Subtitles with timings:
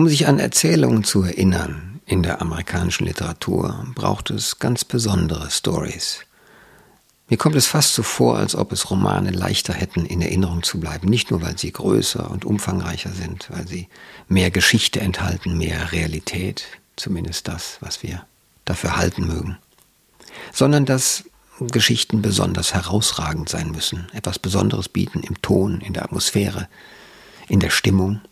[0.00, 6.20] Um sich an Erzählungen zu erinnern in der amerikanischen Literatur, braucht es ganz besondere Stories.
[7.28, 10.80] Mir kommt es fast so vor, als ob es Romane leichter hätten, in Erinnerung zu
[10.80, 11.06] bleiben.
[11.10, 13.88] Nicht nur, weil sie größer und umfangreicher sind, weil sie
[14.26, 16.64] mehr Geschichte enthalten, mehr Realität,
[16.96, 18.24] zumindest das, was wir
[18.64, 19.58] dafür halten mögen,
[20.50, 21.24] sondern dass
[21.60, 26.68] Geschichten besonders herausragend sein müssen, etwas Besonderes bieten im Ton, in der Atmosphäre,
[27.48, 28.22] in der Stimmung.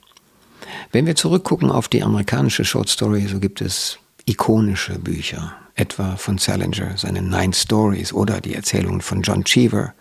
[0.92, 6.38] Wenn wir zurückgucken auf die amerikanische Short Story, so gibt es ikonische Bücher, etwa von
[6.38, 9.94] Salinger, seine Nine Stories oder die Erzählungen von John Cheever,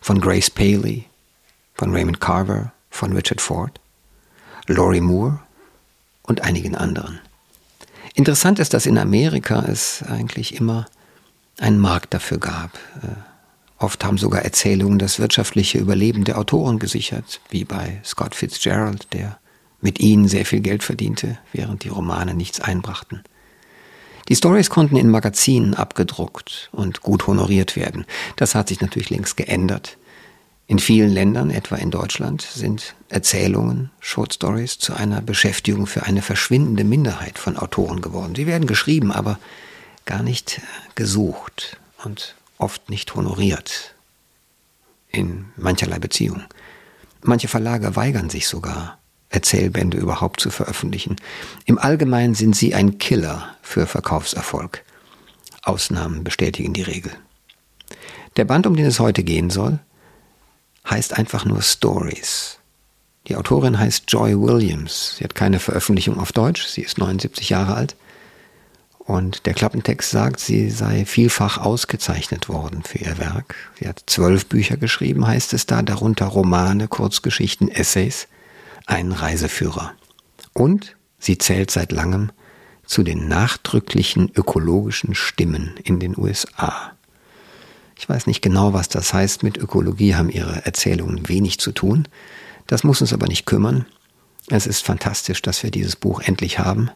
[0.00, 1.04] von Grace Paley,
[1.74, 3.80] von Raymond Carver, von Richard Ford,
[4.66, 5.40] Laurie Moore
[6.22, 7.20] und einigen anderen.
[8.14, 10.86] Interessant ist, dass in Amerika es eigentlich immer
[11.58, 12.74] einen Markt dafür gab.
[13.02, 13.08] Äh,
[13.78, 19.38] oft haben sogar Erzählungen das wirtschaftliche Überleben der Autoren gesichert, wie bei Scott Fitzgerald, der
[19.80, 23.22] mit ihnen sehr viel Geld verdiente, während die Romane nichts einbrachten.
[24.28, 28.06] Die Stories konnten in Magazinen abgedruckt und gut honoriert werden.
[28.34, 29.96] Das hat sich natürlich längst geändert.
[30.66, 36.22] In vielen Ländern, etwa in Deutschland, sind Erzählungen, Short Stories zu einer Beschäftigung für eine
[36.22, 38.34] verschwindende Minderheit von Autoren geworden.
[38.34, 39.38] Sie werden geschrieben, aber
[40.06, 40.60] gar nicht
[40.96, 43.94] gesucht und oft nicht honoriert
[45.08, 46.46] in mancherlei Beziehungen.
[47.22, 48.98] Manche Verlage weigern sich sogar,
[49.36, 51.16] Erzählbände überhaupt zu veröffentlichen.
[51.66, 54.82] Im Allgemeinen sind sie ein Killer für Verkaufserfolg.
[55.62, 57.12] Ausnahmen bestätigen die Regel.
[58.36, 59.78] Der Band, um den es heute gehen soll,
[60.88, 62.58] heißt einfach nur Stories.
[63.26, 65.16] Die Autorin heißt Joy Williams.
[65.18, 66.64] Sie hat keine Veröffentlichung auf Deutsch.
[66.66, 67.94] Sie ist 79 Jahre alt.
[68.98, 73.54] Und der Klappentext sagt, sie sei vielfach ausgezeichnet worden für ihr Werk.
[73.78, 78.28] Sie hat zwölf Bücher geschrieben, heißt es da, darunter Romane, Kurzgeschichten, Essays
[78.86, 79.92] ein Reiseführer.
[80.52, 82.30] Und sie zählt seit langem
[82.86, 86.92] zu den nachdrücklichen ökologischen Stimmen in den USA.
[87.98, 89.42] Ich weiß nicht genau, was das heißt.
[89.42, 92.06] Mit Ökologie haben ihre Erzählungen wenig zu tun.
[92.66, 93.86] Das muss uns aber nicht kümmern.
[94.48, 96.90] Es ist fantastisch, dass wir dieses Buch endlich haben.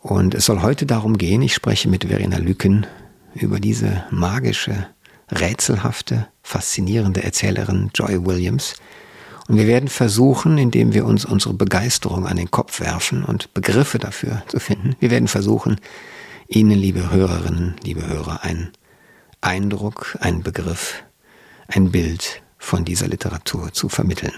[0.00, 2.86] Und es soll heute darum gehen, ich spreche mit Verena Lücken
[3.34, 4.86] über diese magische,
[5.30, 8.74] rätselhafte, faszinierende Erzählerin Joy Williams,
[9.48, 13.98] und wir werden versuchen, indem wir uns unsere Begeisterung an den Kopf werfen und Begriffe
[13.98, 15.80] dafür zu finden, wir werden versuchen,
[16.46, 18.72] Ihnen, liebe Hörerinnen, liebe Hörer, einen
[19.40, 21.02] Eindruck, einen Begriff,
[21.68, 24.34] ein Bild von dieser Literatur zu vermitteln.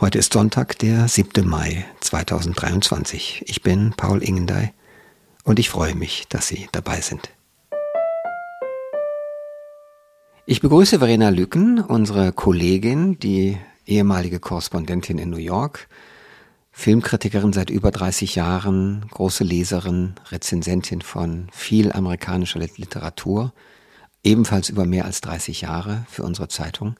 [0.00, 1.46] Heute ist Sonntag, der 7.
[1.46, 3.44] Mai 2023.
[3.46, 4.70] Ich bin Paul Ingendey
[5.44, 7.30] und ich freue mich, dass Sie dabei sind.
[10.44, 15.88] Ich begrüße Verena Lücken, unsere Kollegin, die ehemalige Korrespondentin in New York,
[16.70, 23.52] Filmkritikerin seit über 30 Jahren, große Leserin, Rezensentin von viel amerikanischer Literatur,
[24.24, 26.96] ebenfalls über mehr als 30 Jahre für unsere Zeitung.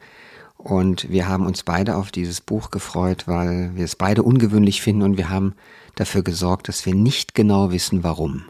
[0.59, 5.03] Und wir haben uns beide auf dieses Buch gefreut, weil wir es beide ungewöhnlich finden
[5.03, 5.54] und wir haben
[5.97, 8.44] dafür gesorgt, dass wir nicht genau wissen, warum.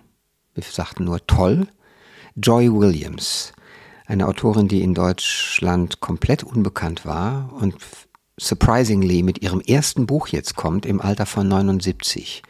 [0.54, 1.68] Wir sagten nur toll.
[2.34, 3.52] Joy Williams,
[4.06, 7.76] eine Autorin, die in Deutschland komplett unbekannt war und
[8.42, 12.42] surprisingly mit ihrem ersten Buch jetzt kommt im Alter von 79.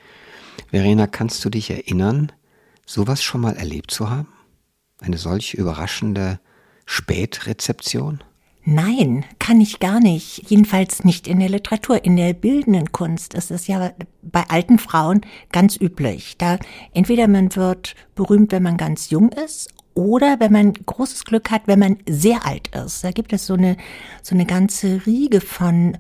[0.69, 2.33] Verena, kannst du dich erinnern,
[2.87, 4.29] sowas schon mal erlebt zu haben?
[5.01, 6.41] Eine solch überraschende
[6.87, 8.23] Spätrezeption?
[8.65, 10.49] Nein, kann ich gar nicht.
[10.49, 12.05] Jedenfalls nicht in der Literatur.
[12.05, 13.93] In der bildenden Kunst ist es ja
[14.23, 16.37] bei alten Frauen ganz üblich.
[16.39, 16.59] Da
[16.95, 21.63] entweder man wird berühmt, wenn man ganz jung ist, oder wenn man großes Glück hat,
[21.67, 23.05] wenn man sehr alt ist.
[23.05, 23.77] Da gibt es so eine,
[24.23, 25.99] so eine ganze Riege von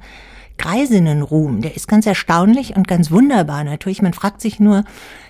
[0.58, 1.60] Greisinnenruhm.
[1.62, 4.02] Der ist ganz erstaunlich und ganz wunderbar natürlich.
[4.02, 4.84] Man fragt sich nur,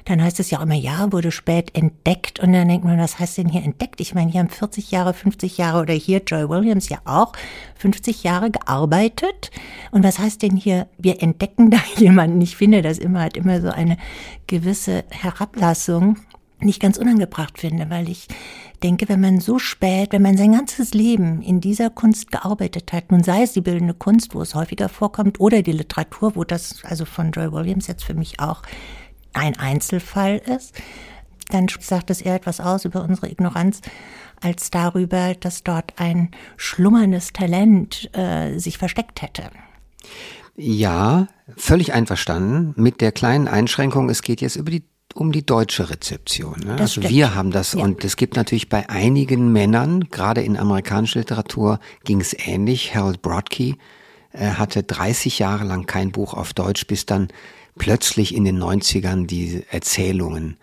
[0.05, 2.41] dann heißt es ja auch immer, ja, wurde spät entdeckt.
[2.41, 4.01] Und dann denkt man, was heißt denn hier entdeckt?
[4.01, 7.33] Ich meine, hier haben 40 Jahre, 50 Jahre oder hier Joy Williams ja auch
[7.77, 9.51] 50 Jahre gearbeitet.
[9.91, 12.41] Und was heißt denn hier, wir entdecken da jemanden?
[12.41, 13.97] Ich finde das immer, hat immer so eine
[14.47, 16.19] gewisse Herablassung
[16.65, 18.29] nicht ganz unangebracht finde, weil ich
[18.83, 23.11] denke, wenn man so spät, wenn man sein ganzes Leben in dieser Kunst gearbeitet hat,
[23.11, 26.85] nun sei es die bildende Kunst, wo es häufiger vorkommt, oder die Literatur, wo das
[26.85, 28.63] also von Joy Williams jetzt für mich auch
[29.33, 30.75] ein Einzelfall ist,
[31.51, 33.81] dann sagt es eher etwas aus über unsere Ignoranz
[34.41, 39.51] als darüber, dass dort ein schlummerndes Talent äh, sich versteckt hätte.
[40.57, 45.91] Ja, völlig einverstanden mit der kleinen Einschränkung, es geht jetzt über die um die deutsche
[45.91, 46.61] Rezeption.
[46.65, 46.73] Ne?
[46.73, 47.11] Also stimmt.
[47.11, 47.83] wir haben das ja.
[47.83, 52.95] und es gibt natürlich bei einigen Männern, gerade in amerikanischer Literatur ging es ähnlich.
[52.95, 53.77] Harold Broadkey
[54.33, 57.29] äh, hatte 30 Jahre lang kein Buch auf Deutsch, bis dann
[57.77, 60.57] plötzlich in den 90ern die Erzählungen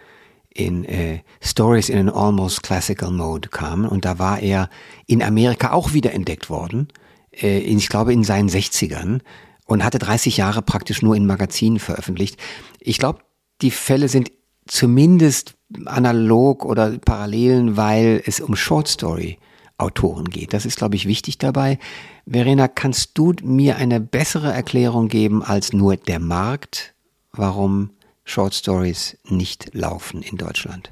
[0.49, 4.69] in äh, Stories in an almost classical mode kamen und da war er
[5.05, 6.89] in Amerika auch wieder entdeckt worden,
[7.31, 9.21] äh, in, ich glaube in seinen 60ern
[9.65, 12.37] und hatte 30 Jahre praktisch nur in Magazinen veröffentlicht.
[12.79, 13.19] Ich glaube,
[13.61, 14.31] die Fälle sind
[14.69, 15.56] zumindest
[15.86, 19.38] analog oder Parallelen, weil es um Short Story
[19.77, 20.54] Autoren geht.
[20.54, 21.80] Das ist, glaube ich, wichtig dabei.
[22.25, 26.94] Verena, kannst du mir eine bessere Erklärung geben als nur der Markt,
[27.31, 27.92] warum
[28.25, 30.92] Short Stories nicht laufen in Deutschland?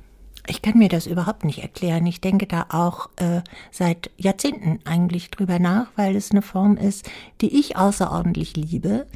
[0.50, 2.06] Ich kann mir das überhaupt nicht erklären.
[2.06, 7.10] Ich denke da auch äh, seit Jahrzehnten eigentlich drüber nach, weil es eine Form ist,
[7.42, 9.08] die ich außerordentlich liebe.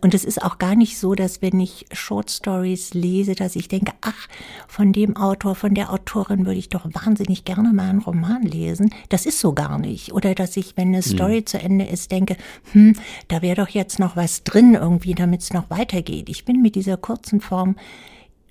[0.00, 3.68] Und es ist auch gar nicht so, dass wenn ich Short Stories lese, dass ich
[3.68, 4.28] denke, ach,
[4.66, 8.94] von dem Autor, von der Autorin würde ich doch wahnsinnig gerne mal einen Roman lesen.
[9.10, 10.12] Das ist so gar nicht.
[10.12, 11.12] Oder dass ich, wenn eine hm.
[11.12, 11.46] Story mhm.
[11.46, 12.36] zu Ende ist, denke,
[12.72, 12.94] hm,
[13.28, 16.28] da wäre doch jetzt noch was drin irgendwie, damit es noch weitergeht.
[16.28, 17.76] Ich bin mit dieser kurzen Form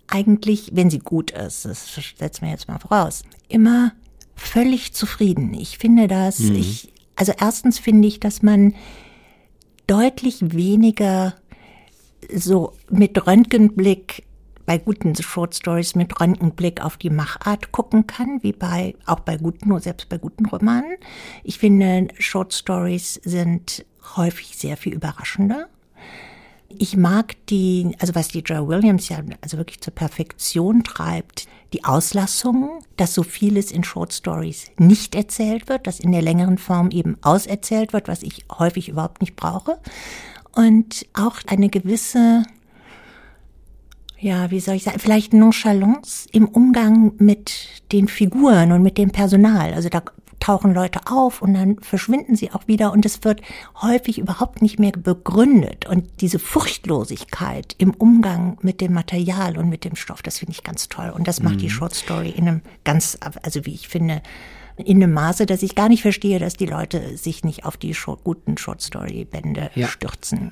[0.07, 3.93] eigentlich, wenn sie gut ist, das setzen wir jetzt mal voraus, immer
[4.35, 5.53] völlig zufrieden.
[5.53, 6.55] Ich finde das, mhm.
[6.55, 8.73] ich, also erstens finde ich, dass man
[9.87, 11.35] deutlich weniger
[12.33, 14.23] so mit Röntgenblick
[14.69, 19.35] bei guten Short Stories mit Röntgenblick auf die Machart gucken kann, wie bei, auch bei
[19.35, 20.97] guten, nur selbst bei guten Romanen.
[21.43, 23.83] Ich finde, Short Stories sind
[24.15, 25.67] häufig sehr viel überraschender.
[26.67, 31.83] Ich mag die, also was die Joe Williams ja also wirklich zur Perfektion treibt, die
[31.83, 36.91] Auslassungen, dass so vieles in Short Stories nicht erzählt wird, dass in der längeren Form
[36.91, 39.79] eben auserzählt wird, was ich häufig überhaupt nicht brauche.
[40.55, 42.43] Und auch eine gewisse,
[44.17, 49.11] ja, wie soll ich sagen, vielleicht Nonchalance im Umgang mit den Figuren und mit dem
[49.11, 49.73] Personal.
[49.73, 50.01] Also da
[50.39, 53.41] tauchen Leute auf und dann verschwinden sie auch wieder und es wird
[53.81, 55.85] häufig überhaupt nicht mehr begründet.
[55.87, 60.63] Und diese Furchtlosigkeit im Umgang mit dem Material und mit dem Stoff, das finde ich
[60.63, 61.09] ganz toll.
[61.09, 61.59] Und das macht mhm.
[61.59, 64.21] die Short Story in einem ganz, also wie ich finde,
[64.85, 67.95] in einem Maße, dass ich gar nicht verstehe, dass die Leute sich nicht auf die
[68.23, 69.87] guten Short Story Bände ja.
[69.87, 70.51] stürzen.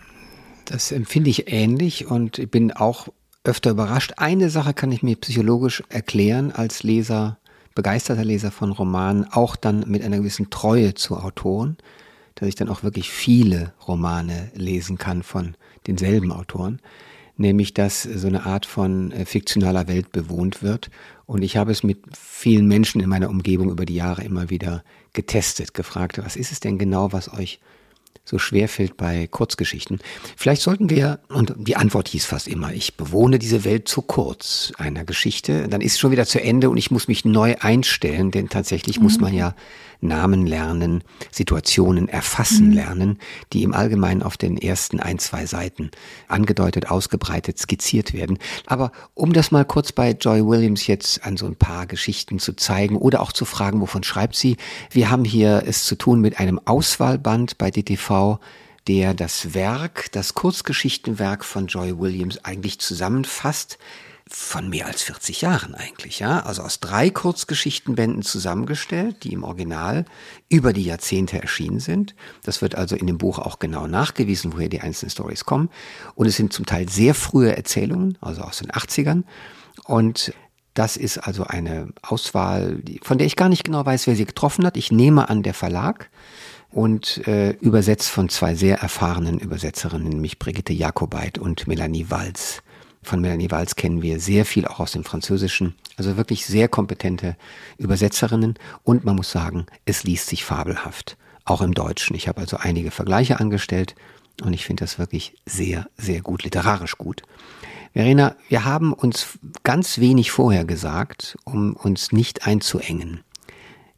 [0.66, 3.08] Das empfinde ich ähnlich und ich bin auch
[3.44, 4.14] öfter überrascht.
[4.18, 7.38] Eine Sache kann ich mir psychologisch erklären als Leser
[7.78, 11.78] begeisterter Leser von Romanen, auch dann mit einer gewissen Treue zu Autoren,
[12.34, 16.82] dass ich dann auch wirklich viele Romane lesen kann von denselben Autoren,
[17.36, 20.90] nämlich dass so eine Art von äh, fiktionaler Welt bewohnt wird.
[21.28, 24.84] Und ich habe es mit vielen Menschen in meiner Umgebung über die Jahre immer wieder
[25.14, 27.60] getestet, gefragt, was ist es denn genau, was euch
[28.24, 30.00] so schwer fällt bei Kurzgeschichten.
[30.36, 34.74] Vielleicht sollten wir, und die Antwort hieß fast immer, ich bewohne diese Welt zu kurz
[34.78, 38.32] einer Geschichte, dann ist es schon wieder zu Ende und ich muss mich neu einstellen,
[38.32, 39.04] denn tatsächlich mhm.
[39.04, 39.56] muss man ja
[40.02, 42.74] Namen lernen, Situationen erfassen mhm.
[42.74, 43.20] lernen,
[43.54, 45.92] die im Allgemeinen auf den ersten ein, zwei Seiten
[46.28, 48.38] angedeutet, ausgebreitet, skizziert werden.
[48.66, 52.54] Aber um das mal kurz bei Joy Williams jetzt an so ein paar Geschichten zu
[52.54, 54.58] zeigen oder auch zu fragen, wovon schreibt sie,
[54.92, 58.40] wir haben hier es zu tun mit einem Auswahlband bei DTV,
[58.88, 63.78] der das Werk, das Kurzgeschichtenwerk von Joy Williams eigentlich zusammenfasst
[64.30, 66.42] von mehr als 40 Jahren eigentlich, ja.
[66.42, 70.06] Also aus drei Kurzgeschichtenbänden zusammengestellt, die im Original
[70.50, 72.16] über die Jahrzehnte erschienen sind.
[72.44, 75.70] Das wird also in dem Buch auch genau nachgewiesen, woher die einzelnen Stories kommen.
[76.16, 79.24] Und es sind zum Teil sehr frühe Erzählungen, also aus den 80ern.
[79.86, 80.34] Und
[80.74, 84.66] das ist also eine Auswahl, von der ich gar nicht genau weiß, wer sie getroffen
[84.66, 84.78] hat.
[84.78, 86.10] Ich nehme an, der Verlag
[86.70, 92.62] und äh, übersetzt von zwei sehr erfahrenen Übersetzerinnen, nämlich Brigitte Jakobait und Melanie Walz.
[93.04, 95.76] Von Melanie Walz kennen wir sehr viel auch aus dem Französischen.
[95.98, 97.36] Also wirklich sehr kompetente
[97.78, 98.56] Übersetzerinnen.
[98.84, 101.18] Und man muss sagen, es liest sich fabelhaft.
[101.46, 102.16] Auch im Deutschen.
[102.16, 103.96] Ich habe also einige Vergleiche angestellt
[104.44, 107.24] und ich finde das wirklich sehr, sehr gut, literarisch gut.
[107.94, 113.22] Verena, wir haben uns ganz wenig vorher gesagt, um uns nicht einzuengen.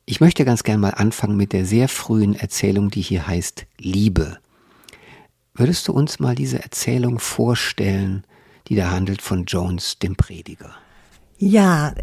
[0.06, 4.40] Ich möchte ganz gern mal anfangen mit der sehr frühen Erzählung, die hier heißt Liebe.
[5.54, 8.24] Würdest du uns mal diese Erzählung vorstellen
[8.70, 10.76] die da handelt von Jones, dem Prediger.
[11.38, 11.96] Ja,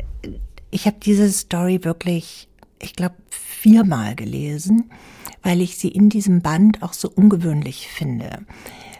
[0.71, 2.49] ich habe diese Story wirklich,
[2.83, 4.91] ich glaube, viermal gelesen,
[5.43, 8.45] weil ich sie in diesem Band auch so ungewöhnlich finde.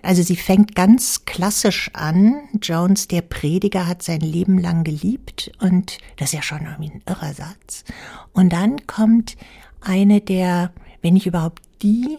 [0.03, 2.37] Also sie fängt ganz klassisch an.
[2.63, 7.03] Jones, der Prediger, hat sein Leben lang geliebt und das ist ja schon irgendwie ein
[7.07, 7.85] irrer Satz.
[8.33, 9.37] Und dann kommt
[9.81, 12.19] eine der, wenn nicht überhaupt die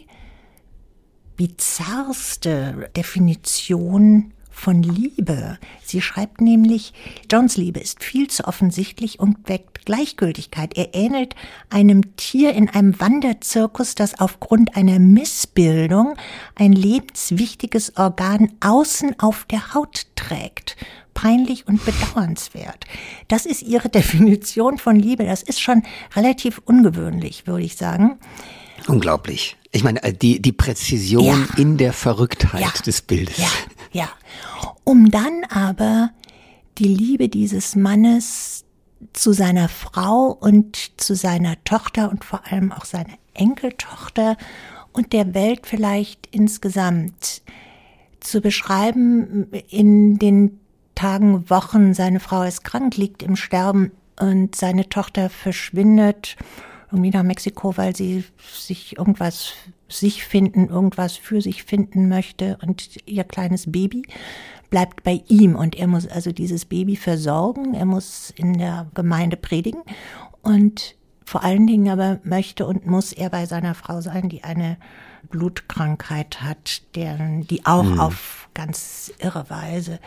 [1.37, 5.57] bizarrste Definition von Liebe.
[5.83, 6.93] Sie schreibt nämlich,
[7.31, 10.75] Johns Liebe ist viel zu offensichtlich und weckt Gleichgültigkeit.
[10.75, 11.35] Er ähnelt
[11.69, 16.15] einem Tier in einem Wanderzirkus, das aufgrund einer Missbildung
[16.55, 20.75] ein lebenswichtiges Organ außen auf der Haut trägt
[21.13, 22.85] peinlich und bedauernswert.
[23.27, 25.25] Das ist ihre Definition von Liebe.
[25.25, 25.81] Das ist schon
[26.15, 28.19] relativ ungewöhnlich, würde ich sagen.
[28.87, 29.57] Unglaublich.
[29.71, 31.57] Ich meine, äh, die, die Präzision ja.
[31.57, 32.71] in der Verrücktheit ja.
[32.85, 33.37] des Bildes.
[33.37, 33.49] Ja,
[33.91, 34.09] ja.
[34.83, 36.11] Um dann aber
[36.77, 38.65] die Liebe dieses Mannes
[39.13, 44.37] zu seiner Frau und zu seiner Tochter und vor allem auch seiner Enkeltochter
[44.93, 47.41] und der Welt vielleicht insgesamt
[48.19, 50.59] zu beschreiben in den
[50.95, 56.35] Tagen, Wochen, seine Frau ist krank, liegt im Sterben und seine Tochter verschwindet
[56.91, 59.53] irgendwie nach Mexiko, weil sie sich irgendwas
[59.89, 64.03] sich finden, irgendwas für sich finden möchte und ihr kleines Baby
[64.69, 65.55] bleibt bei ihm.
[65.55, 69.81] Und er muss also dieses Baby versorgen, er muss in der Gemeinde predigen
[70.41, 74.77] und vor allen Dingen aber möchte und muss er bei seiner Frau sein, die eine
[75.29, 77.99] Blutkrankheit hat, deren, die auch mhm.
[77.99, 79.99] auf ganz irre Weise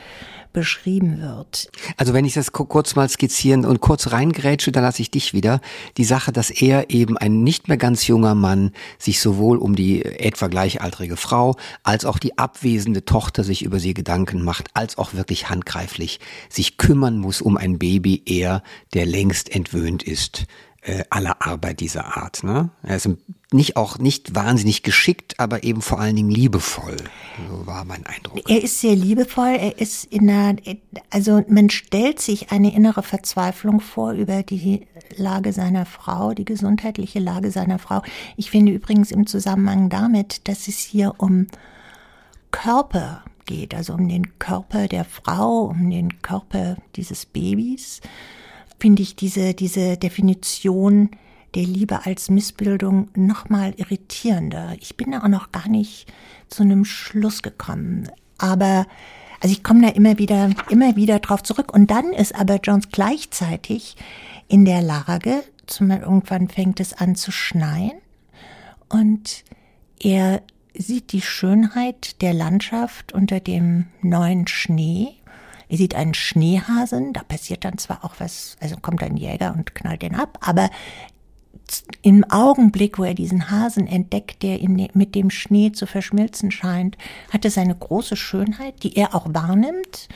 [0.53, 1.71] beschrieben wird.
[1.97, 5.61] Also wenn ich das kurz mal skizzieren und kurz reingrätsche, dann lasse ich dich wieder.
[5.97, 10.05] Die Sache, dass er eben ein nicht mehr ganz junger Mann sich sowohl um die
[10.05, 15.15] etwa gleichaltrige Frau als auch die abwesende Tochter sich über sie Gedanken macht, als auch
[15.15, 20.47] wirklich handgreiflich sich kümmern muss um ein Baby, er, der längst entwöhnt ist
[20.83, 22.43] äh, aller Arbeit dieser Art.
[22.43, 22.71] Ne?
[22.83, 23.09] Er ist
[23.53, 26.97] nicht auch nicht wahnsinnig geschickt, aber eben vor allen Dingen liebevoll.
[27.49, 28.49] So war mein Eindruck.
[28.49, 29.57] Er ist sehr liebevoll.
[29.59, 30.57] Er ist in einer,
[31.11, 37.19] also man stellt sich eine innere Verzweiflung vor über die Lage seiner Frau, die gesundheitliche
[37.19, 38.03] Lage seiner Frau.
[38.37, 41.49] Ich finde übrigens im Zusammenhang damit, dass es hier um
[42.53, 48.01] Körper geht, also um den Körper der Frau, um den Körper dieses Babys
[48.81, 51.11] finde ich diese, diese Definition
[51.55, 54.75] der Liebe als Missbildung noch mal irritierender.
[54.81, 56.13] Ich bin da auch noch gar nicht
[56.49, 58.09] zu einem Schluss gekommen.
[58.39, 58.87] Aber,
[59.41, 61.73] also ich komme da immer wieder, immer wieder drauf zurück.
[61.73, 63.97] Und dann ist aber Jones gleichzeitig
[64.49, 67.93] in der Lage, zum, irgendwann fängt es an zu schneien
[68.89, 69.45] und
[70.03, 70.43] er
[70.75, 75.15] sieht die Schönheit der Landschaft unter dem neuen Schnee
[75.71, 79.73] er sieht einen Schneehasen, da passiert dann zwar auch was, also kommt ein Jäger und
[79.73, 80.69] knallt den ab, aber
[82.03, 86.99] im Augenblick, wo er diesen Hasen entdeckt, der in, mit dem Schnee zu verschmilzen scheint,
[87.33, 90.09] hat es eine große Schönheit, die er auch wahrnimmt.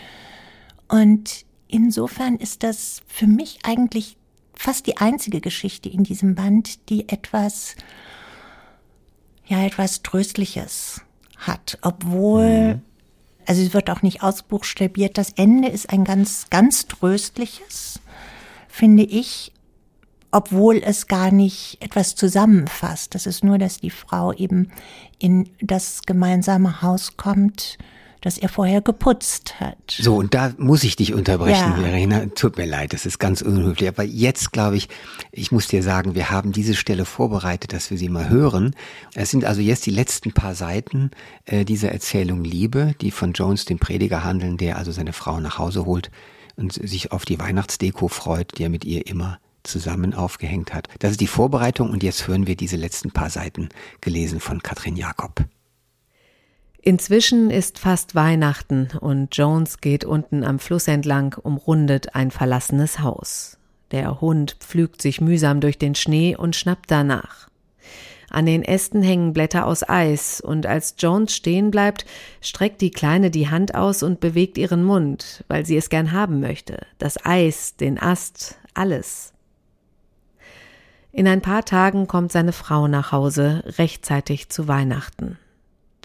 [0.88, 4.16] Und insofern ist das für mich eigentlich
[4.54, 7.76] fast die einzige Geschichte in diesem Band, die etwas,
[9.46, 11.02] ja, etwas Tröstliches
[11.37, 12.82] hat, obwohl mhm.
[13.46, 15.18] Also es wird auch nicht ausbuchstabiert.
[15.18, 18.00] Das Ende ist ein ganz, ganz tröstliches,
[18.68, 19.52] finde ich,
[20.30, 23.14] obwohl es gar nicht etwas zusammenfasst.
[23.14, 24.70] Das ist nur, dass die Frau eben
[25.18, 27.78] in das gemeinsame Haus kommt
[28.25, 29.76] das er vorher geputzt hat.
[29.90, 31.76] So, und da muss ich dich unterbrechen, ja.
[31.76, 32.25] Verena.
[32.35, 33.87] Tut mir leid, das ist ganz unhöflich.
[33.87, 34.88] Aber jetzt glaube ich,
[35.31, 38.75] ich muss dir sagen, wir haben diese Stelle vorbereitet, dass wir sie mal hören.
[39.14, 41.11] Es sind also jetzt die letzten paar Seiten
[41.45, 45.59] äh, dieser Erzählung Liebe, die von Jones, dem Prediger, handeln, der also seine Frau nach
[45.59, 46.11] Hause holt
[46.57, 50.88] und sich auf die Weihnachtsdeko freut, die er mit ihr immer zusammen aufgehängt hat.
[50.99, 53.69] Das ist die Vorbereitung und jetzt hören wir diese letzten paar Seiten
[54.00, 55.45] gelesen von Katrin Jakob.
[56.86, 63.56] Inzwischen ist fast Weihnachten und Jones geht unten am Fluss entlang, umrundet ein verlassenes Haus.
[63.90, 67.48] Der Hund pflügt sich mühsam durch den Schnee und schnappt danach.
[68.28, 72.04] An den Ästen hängen Blätter aus Eis, und als Jones stehen bleibt,
[72.42, 76.40] streckt die Kleine die Hand aus und bewegt ihren Mund, weil sie es gern haben
[76.40, 76.84] möchte.
[76.98, 79.32] Das Eis, den Ast, alles.
[81.12, 85.38] In ein paar Tagen kommt seine Frau nach Hause, rechtzeitig zu Weihnachten.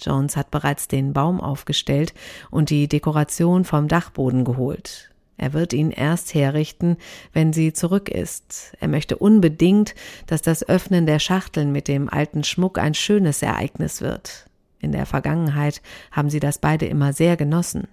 [0.02, 2.14] Jones hat bereits den Baum aufgestellt
[2.50, 5.10] und die Dekoration vom Dachboden geholt.
[5.38, 6.98] Er wird ihn erst herrichten,
[7.32, 8.74] wenn sie zurück ist.
[8.82, 9.96] Er möchte unbedingt,
[10.28, 14.48] dass das Öffnen der Schachteln mit dem alten Schmuck ein schönes Ereignis wird.
[14.80, 17.88] In der Vergangenheit haben sie das beide immer sehr genossen.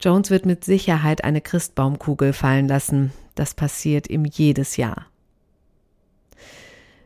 [0.00, 3.12] Jones wird mit Sicherheit eine Christbaumkugel fallen lassen.
[3.34, 5.06] Das passiert ihm jedes Jahr.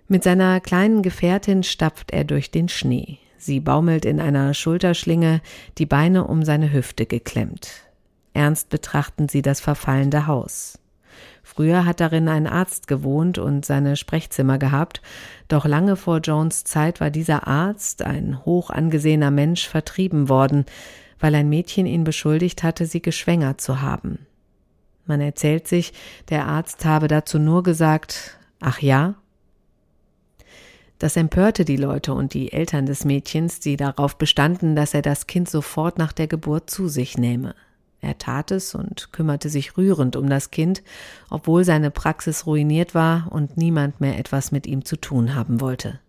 [0.06, 3.18] Mit seiner kleinen Gefährtin stapft er durch den Schnee.
[3.40, 5.40] Sie baumelt in einer Schulterschlinge,
[5.78, 7.70] die Beine um seine Hüfte geklemmt.
[8.34, 10.78] Ernst betrachten sie das verfallende Haus.
[11.42, 15.00] Früher hat darin ein Arzt gewohnt und seine Sprechzimmer gehabt,
[15.48, 20.66] doch lange vor Jones Zeit war dieser Arzt, ein hoch angesehener Mensch, vertrieben worden,
[21.18, 24.26] weil ein Mädchen ihn beschuldigt hatte, sie geschwängert zu haben.
[25.06, 25.94] Man erzählt sich,
[26.28, 29.14] der Arzt habe dazu nur gesagt, ach ja?
[31.00, 35.26] Das empörte die Leute und die Eltern des Mädchens, die darauf bestanden, dass er das
[35.26, 37.54] Kind sofort nach der Geburt zu sich nehme.
[38.02, 40.82] Er tat es und kümmerte sich rührend um das Kind,
[41.30, 46.00] obwohl seine Praxis ruiniert war und niemand mehr etwas mit ihm zu tun haben wollte.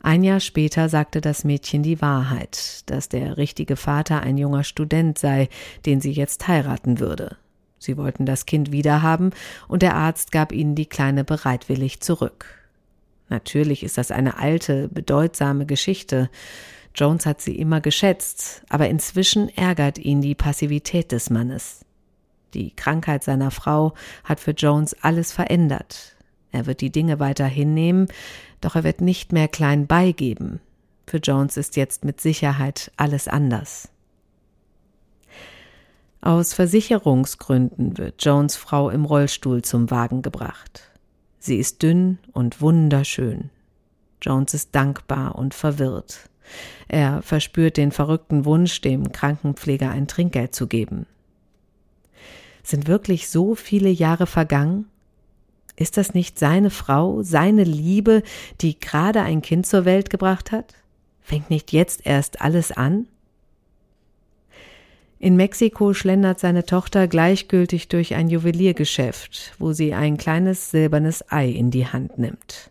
[0.00, 5.18] Ein Jahr später sagte das Mädchen die Wahrheit, dass der richtige Vater ein junger Student
[5.18, 5.48] sei,
[5.84, 7.36] den sie jetzt heiraten würde.
[7.80, 9.30] Sie wollten das Kind wiederhaben,
[9.66, 12.57] und der Arzt gab ihnen die Kleine bereitwillig zurück.
[13.28, 16.30] Natürlich ist das eine alte, bedeutsame Geschichte.
[16.94, 21.84] Jones hat sie immer geschätzt, aber inzwischen ärgert ihn die Passivität des Mannes.
[22.54, 23.94] Die Krankheit seiner Frau
[24.24, 26.16] hat für Jones alles verändert.
[26.50, 28.08] Er wird die Dinge weiter hinnehmen,
[28.60, 30.60] doch er wird nicht mehr klein beigeben.
[31.06, 33.90] Für Jones ist jetzt mit Sicherheit alles anders.
[36.20, 40.90] Aus Versicherungsgründen wird Jones Frau im Rollstuhl zum Wagen gebracht.
[41.38, 43.50] Sie ist dünn und wunderschön.
[44.20, 46.28] Jones ist dankbar und verwirrt.
[46.88, 51.06] Er verspürt den verrückten Wunsch, dem Krankenpfleger ein Trinkgeld zu geben.
[52.62, 54.86] Sind wirklich so viele Jahre vergangen?
[55.76, 58.22] Ist das nicht seine Frau, seine Liebe,
[58.60, 60.74] die gerade ein Kind zur Welt gebracht hat?
[61.20, 63.06] Fängt nicht jetzt erst alles an?
[65.20, 71.48] In Mexiko schlendert seine Tochter gleichgültig durch ein Juweliergeschäft, wo sie ein kleines silbernes Ei
[71.48, 72.70] in die Hand nimmt.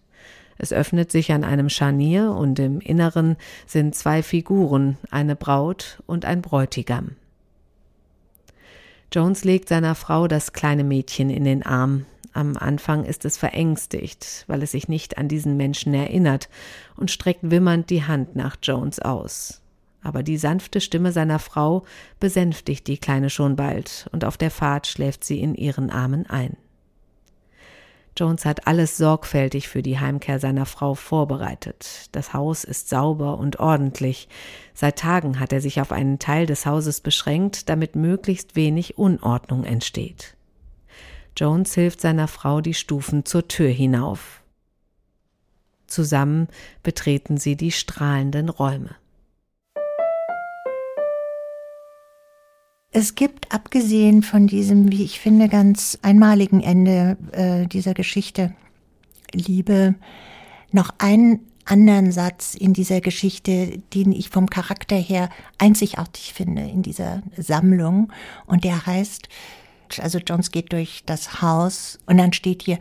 [0.57, 3.35] Es öffnet sich an einem Scharnier und im Inneren
[3.65, 7.11] sind zwei Figuren, eine Braut und ein Bräutigam.
[9.13, 12.05] Jones legt seiner Frau das kleine Mädchen in den Arm,
[12.37, 16.49] am Anfang ist es verängstigt, weil es sich nicht an diesen Menschen erinnert
[16.95, 19.59] und streckt wimmernd die Hand nach Jones aus.
[20.01, 21.83] Aber die sanfte Stimme seiner Frau
[22.19, 26.57] besänftigt die Kleine schon bald, und auf der Fahrt schläft sie in ihren Armen ein.
[28.17, 32.09] Jones hat alles sorgfältig für die Heimkehr seiner Frau vorbereitet.
[32.13, 34.27] Das Haus ist sauber und ordentlich.
[34.73, 39.63] Seit Tagen hat er sich auf einen Teil des Hauses beschränkt, damit möglichst wenig Unordnung
[39.65, 40.35] entsteht.
[41.37, 44.41] Jones hilft seiner Frau die Stufen zur Tür hinauf.
[45.85, 46.47] Zusammen
[46.81, 48.95] betreten sie die strahlenden Räume.
[52.91, 58.53] Es gibt, abgesehen von diesem, wie ich finde, ganz einmaligen Ende äh, dieser Geschichte,
[59.33, 59.95] Liebe,
[60.71, 66.81] noch einen anderen Satz in dieser Geschichte, den ich vom Charakter her einzigartig finde in
[66.81, 68.11] dieser Sammlung.
[68.45, 69.27] Und der heißt,
[69.99, 72.79] also Jones geht durch das Haus und dann steht hier,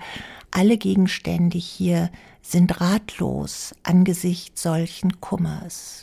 [0.53, 2.11] alle Gegenstände hier
[2.43, 6.03] sind ratlos angesichts solchen Kummers.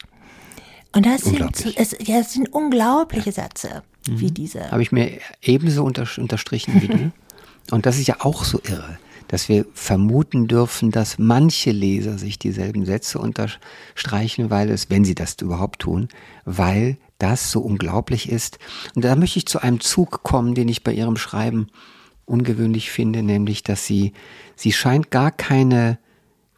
[0.96, 1.42] Und das sind,
[1.76, 3.44] es, ja, das sind unglaubliche ja.
[3.44, 4.20] Sätze mhm.
[4.20, 4.72] wie diese.
[4.72, 7.12] Habe ich mir ebenso unterstrichen wie du.
[7.72, 8.98] Und das ist ja auch so irre,
[9.30, 15.16] dass wir vermuten dürfen, dass manche Leser sich dieselben Sätze unterstreichen, weil es, wenn sie
[15.16, 16.10] das überhaupt tun,
[16.46, 18.60] weil das so unglaublich ist.
[18.96, 21.68] Und da möchte ich zu einem Zug kommen, den ich bei ihrem Schreiben
[22.26, 24.12] ungewöhnlich finde, nämlich, dass sie,
[24.56, 25.98] sie scheint gar keine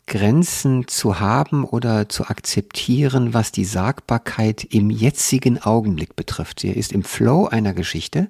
[0.07, 6.59] Grenzen zu haben oder zu akzeptieren, was die Sagbarkeit im jetzigen Augenblick betrifft.
[6.59, 8.29] Sie ist im Flow einer Geschichte,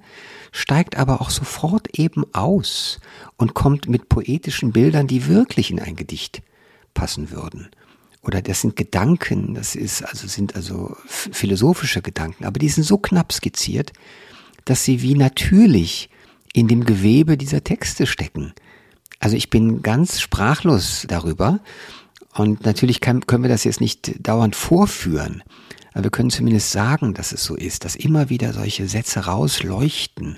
[0.51, 2.99] steigt aber auch sofort eben aus
[3.35, 6.41] und kommt mit poetischen Bildern, die wirklich in ein Gedicht
[6.93, 7.69] passen würden
[8.25, 12.97] oder das sind Gedanken, das ist also sind also philosophische Gedanken, aber die sind so
[12.97, 13.93] knapp skizziert,
[14.65, 16.09] dass sie wie natürlich
[16.53, 18.53] in dem Gewebe dieser Texte stecken.
[19.19, 21.59] Also ich bin ganz sprachlos darüber
[22.33, 25.43] und natürlich kann, können wir das jetzt nicht dauernd vorführen,
[25.95, 30.37] aber wir können zumindest sagen, dass es so ist, dass immer wieder solche Sätze rausleuchten.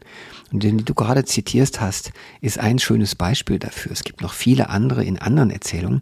[0.51, 2.11] Und den, den du gerade zitierst hast,
[2.41, 3.91] ist ein schönes Beispiel dafür.
[3.91, 6.01] Es gibt noch viele andere in anderen Erzählungen.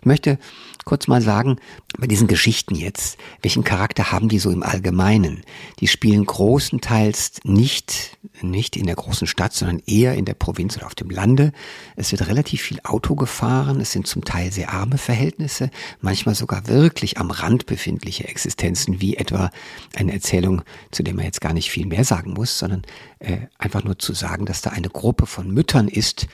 [0.00, 0.38] Ich möchte
[0.84, 1.56] kurz mal sagen,
[1.98, 5.42] bei diesen Geschichten jetzt, welchen Charakter haben die so im Allgemeinen?
[5.80, 10.86] Die spielen großenteils nicht, nicht in der großen Stadt, sondern eher in der Provinz oder
[10.86, 11.52] auf dem Lande.
[11.96, 13.80] Es wird relativ viel Auto gefahren.
[13.80, 15.70] Es sind zum Teil sehr arme Verhältnisse,
[16.00, 19.50] manchmal sogar wirklich am Rand befindliche Existenzen, wie etwa
[19.94, 22.82] eine Erzählung, zu der man jetzt gar nicht viel mehr sagen muss, sondern
[23.20, 26.26] äh, einfach nur zu sagen, dass da eine Gruppe von Müttern ist,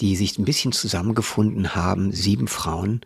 [0.00, 3.00] die sich ein bisschen zusammengefunden haben, sieben Frauen,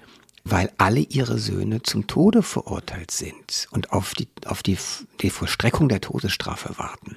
[0.50, 4.78] weil alle ihre Söhne zum Tode verurteilt sind und auf die, auf die,
[5.20, 7.16] die Vollstreckung der Todesstrafe warten.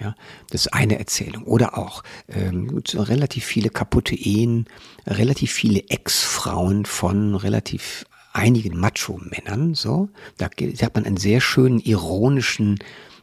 [0.00, 0.14] Ja,
[0.50, 1.44] das ist eine Erzählung.
[1.44, 4.66] Oder auch ähm, relativ viele kaputte Ehen,
[5.06, 10.08] relativ viele Ex-Frauen von relativ einigen Macho-Männern, so.
[10.36, 12.78] Da hat man einen sehr schönen, ironischen,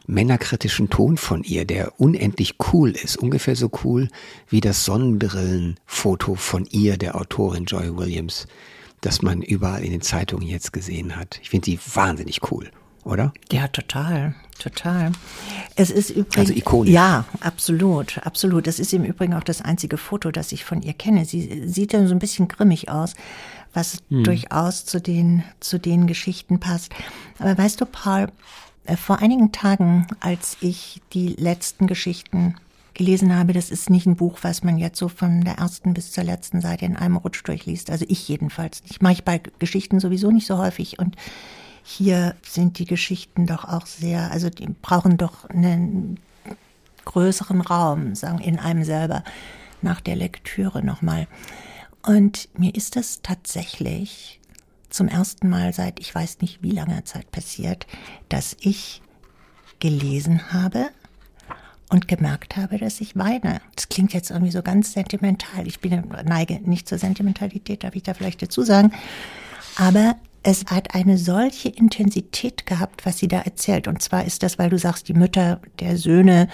[0.06, 3.16] männerkritischen Ton von ihr, der unendlich cool ist.
[3.16, 4.08] Ungefähr so cool
[4.48, 8.46] wie das Sonnenbrillenfoto von ihr, der Autorin Joy Williams,
[9.00, 11.38] das man überall in den Zeitungen jetzt gesehen hat.
[11.42, 12.70] Ich finde die wahnsinnig cool
[13.06, 13.32] oder?
[13.52, 15.12] Ja, total, total.
[15.76, 16.36] Es ist übrigens.
[16.36, 16.92] Also ikonisch.
[16.92, 18.66] Ja, absolut, absolut.
[18.66, 21.24] Das ist im Übrigen auch das einzige Foto, das ich von ihr kenne.
[21.24, 23.14] Sie sieht ja so ein bisschen grimmig aus,
[23.72, 24.24] was hm.
[24.24, 26.92] durchaus zu den, zu den Geschichten passt.
[27.38, 28.26] Aber weißt du, Paul,
[28.86, 32.56] äh, vor einigen Tagen, als ich die letzten Geschichten
[32.96, 36.12] gelesen habe, das ist nicht ein Buch, was man jetzt so von der ersten bis
[36.12, 37.90] zur letzten Seite in einem Rutsch durchliest.
[37.90, 38.82] Also ich jedenfalls.
[38.86, 41.14] Ich mache ich bei Geschichten sowieso nicht so häufig und
[41.84, 46.18] hier sind die Geschichten doch auch sehr, also die brauchen doch einen
[47.04, 49.22] größeren Raum, sagen in einem selber
[49.82, 51.28] nach der Lektüre nochmal.
[52.02, 54.40] Und mir ist das tatsächlich
[54.88, 57.86] zum ersten Mal seit ich weiß nicht wie langer Zeit passiert,
[58.30, 59.02] dass ich
[59.78, 60.88] gelesen habe
[61.88, 63.60] und gemerkt habe, dass ich weine.
[63.74, 65.66] Das klingt jetzt irgendwie so ganz sentimental.
[65.66, 68.92] Ich bin neige nicht zur Sentimentalität, darf ich da vielleicht dazu sagen.
[69.76, 73.88] Aber es hat eine solche Intensität gehabt, was sie da erzählt.
[73.88, 76.48] Und zwar ist das, weil du sagst, die Mütter der Söhne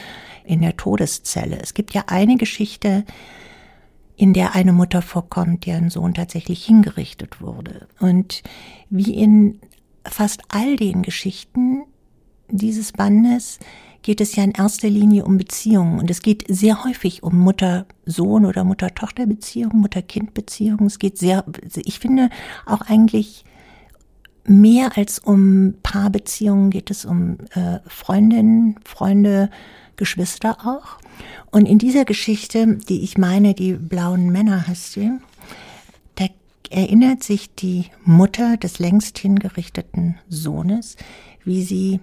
[0.45, 1.59] in der Todeszelle.
[1.61, 3.05] Es gibt ja eine Geschichte,
[4.17, 7.87] in der eine Mutter vorkommt, deren Sohn tatsächlich hingerichtet wurde.
[7.99, 8.43] Und
[8.89, 9.61] wie in
[10.05, 11.85] fast all den Geschichten
[12.49, 13.59] dieses Bandes
[14.03, 15.99] geht es ja in erster Linie um Beziehungen.
[15.99, 20.87] Und es geht sehr häufig um Mutter-Sohn- oder Mutter-Tochter-Beziehungen, Mutter-Kind-Beziehungen.
[20.87, 21.45] Es geht sehr,
[21.77, 22.29] ich finde
[22.67, 23.45] auch eigentlich
[24.45, 29.51] mehr als um Paarbeziehungen geht es um äh, Freundinnen, Freunde,
[29.97, 30.99] Geschwister auch.
[31.51, 35.13] Und in dieser Geschichte, die ich meine, die blauen Männer heißt sie,
[36.17, 36.27] da
[36.71, 40.97] erinnert sich die Mutter des längst hingerichteten Sohnes,
[41.45, 42.01] wie sie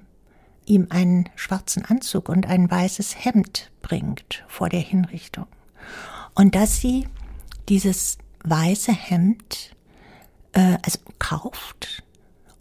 [0.70, 5.48] ihm einen schwarzen Anzug und ein weißes Hemd bringt vor der Hinrichtung.
[6.36, 7.08] Und dass sie
[7.68, 9.76] dieses weiße Hemd
[10.54, 12.04] äh, also kauft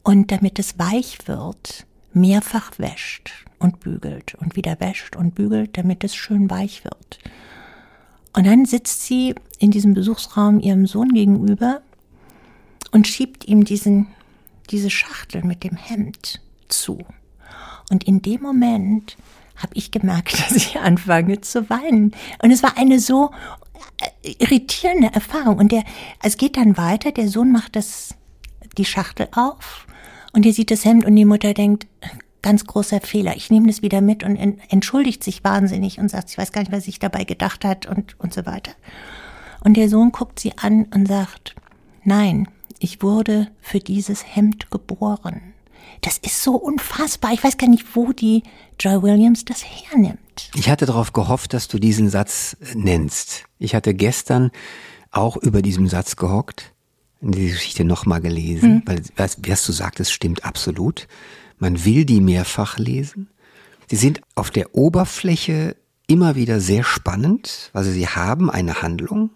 [0.02, 6.02] und damit es weich wird, mehrfach wäscht und bügelt und wieder wäscht und bügelt, damit
[6.04, 7.18] es schön weich wird.
[8.34, 11.82] Und dann sitzt sie in diesem Besuchsraum ihrem Sohn gegenüber
[12.92, 14.06] und schiebt ihm diesen,
[14.70, 17.04] diese Schachtel mit dem Hemd zu.
[17.90, 19.16] Und in dem Moment
[19.56, 22.12] habe ich gemerkt, dass ich anfange zu weinen.
[22.42, 23.30] Und es war eine so
[24.22, 25.58] äh, irritierende Erfahrung.
[25.58, 25.84] Und der,
[26.22, 28.14] es geht dann weiter, der Sohn macht das,
[28.76, 29.86] die Schachtel auf
[30.32, 31.86] und ihr sieht das Hemd und die Mutter denkt,
[32.42, 33.36] ganz großer Fehler.
[33.36, 34.36] Ich nehme das wieder mit und
[34.68, 38.18] entschuldigt sich wahnsinnig und sagt, ich weiß gar nicht, was sich dabei gedacht hat und,
[38.20, 38.72] und so weiter.
[39.64, 41.56] Und der Sohn guckt sie an und sagt,
[42.04, 42.48] nein,
[42.78, 45.47] ich wurde für dieses Hemd geboren.
[46.00, 47.32] Das ist so unfassbar.
[47.32, 48.42] Ich weiß gar nicht, wo die
[48.78, 50.18] Joy Williams das hernimmt.
[50.54, 53.44] Ich hatte darauf gehofft, dass du diesen Satz nennst.
[53.58, 54.50] Ich hatte gestern
[55.10, 56.72] auch über diesem Satz gehockt
[57.20, 58.82] die Geschichte nochmal gelesen, mhm.
[58.86, 61.08] weil was, was du sagtest, stimmt absolut.
[61.58, 63.28] Man will die mehrfach lesen.
[63.88, 69.30] Sie sind auf der Oberfläche immer wieder sehr spannend, also sie haben eine Handlung.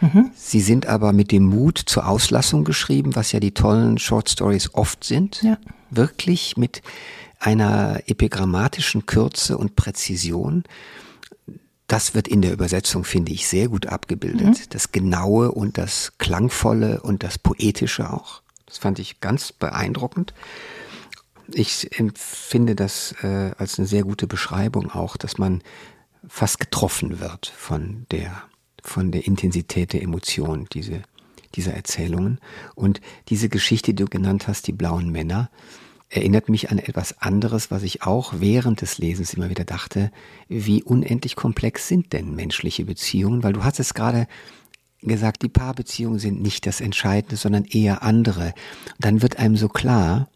[0.00, 0.30] Mhm.
[0.34, 4.74] Sie sind aber mit dem Mut zur Auslassung geschrieben, was ja die tollen Short Stories
[4.74, 5.42] oft sind.
[5.42, 5.58] Ja.
[5.90, 6.82] Wirklich mit
[7.40, 10.64] einer epigrammatischen Kürze und Präzision.
[11.86, 14.46] Das wird in der Übersetzung, finde ich, sehr gut abgebildet.
[14.46, 14.70] Mhm.
[14.70, 18.42] Das Genaue und das Klangvolle und das Poetische auch.
[18.66, 20.34] Das fand ich ganz beeindruckend.
[21.50, 25.62] Ich empfinde das äh, als eine sehr gute Beschreibung auch, dass man
[26.28, 28.42] fast getroffen wird von der,
[28.82, 31.02] von der Intensität der Emotion, diese,
[31.54, 32.38] dieser Erzählungen.
[32.74, 35.50] Und diese Geschichte, die du genannt hast, die blauen Männer,
[36.10, 40.10] erinnert mich an etwas anderes, was ich auch während des Lesens immer wieder dachte,
[40.48, 44.26] wie unendlich komplex sind denn menschliche Beziehungen, weil du hast es gerade
[45.02, 48.54] gesagt, die Paarbeziehungen sind nicht das Entscheidende, sondern eher andere.
[48.98, 50.28] dann wird einem so klar,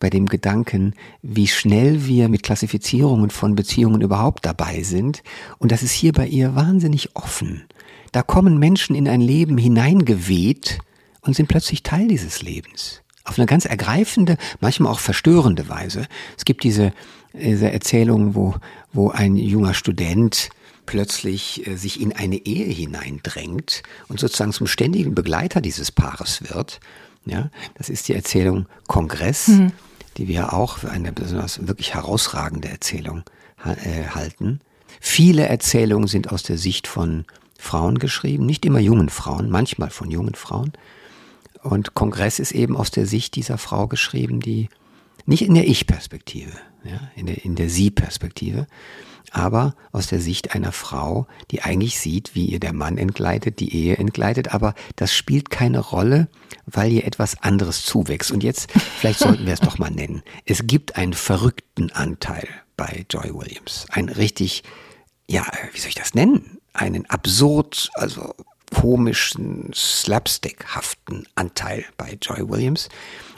[0.00, 5.22] bei dem Gedanken, wie schnell wir mit Klassifizierungen von Beziehungen überhaupt dabei sind.
[5.58, 7.64] Und das ist hier bei ihr wahnsinnig offen.
[8.12, 10.78] Da kommen Menschen in ein Leben hineingeweht
[11.20, 16.06] und sind plötzlich Teil dieses Lebens auf eine ganz ergreifende, manchmal auch verstörende Weise.
[16.36, 16.92] Es gibt diese,
[17.34, 18.54] diese Erzählung, wo,
[18.92, 20.48] wo ein junger Student
[20.86, 26.80] plötzlich äh, sich in eine Ehe hineindrängt und sozusagen zum ständigen Begleiter dieses Paares wird.
[27.26, 29.72] Ja, das ist die Erzählung Kongress, mhm.
[30.16, 33.22] die wir auch für eine besonders wirklich herausragende Erzählung
[33.64, 34.60] äh, halten.
[35.00, 37.26] Viele Erzählungen sind aus der Sicht von
[37.58, 40.72] Frauen geschrieben, nicht immer jungen Frauen, manchmal von jungen Frauen.
[41.62, 44.68] Und Kongress ist eben aus der Sicht dieser Frau geschrieben, die
[45.26, 46.52] nicht in der Ich-Perspektive,
[46.84, 48.66] ja, in der, in der Sie-Perspektive,
[49.30, 53.74] aber aus der Sicht einer Frau, die eigentlich sieht, wie ihr der Mann entgleitet, die
[53.74, 56.28] Ehe entgleitet, aber das spielt keine Rolle,
[56.64, 58.30] weil ihr etwas anderes zuwächst.
[58.30, 60.22] Und jetzt, vielleicht sollten wir es doch mal nennen.
[60.46, 63.86] Es gibt einen verrückten Anteil bei Joy Williams.
[63.90, 64.62] Ein richtig,
[65.28, 66.57] ja, wie soll ich das nennen?
[66.72, 68.34] Einen absurd, also
[68.74, 72.88] komischen, slapstickhaften Anteil bei Joy Williams.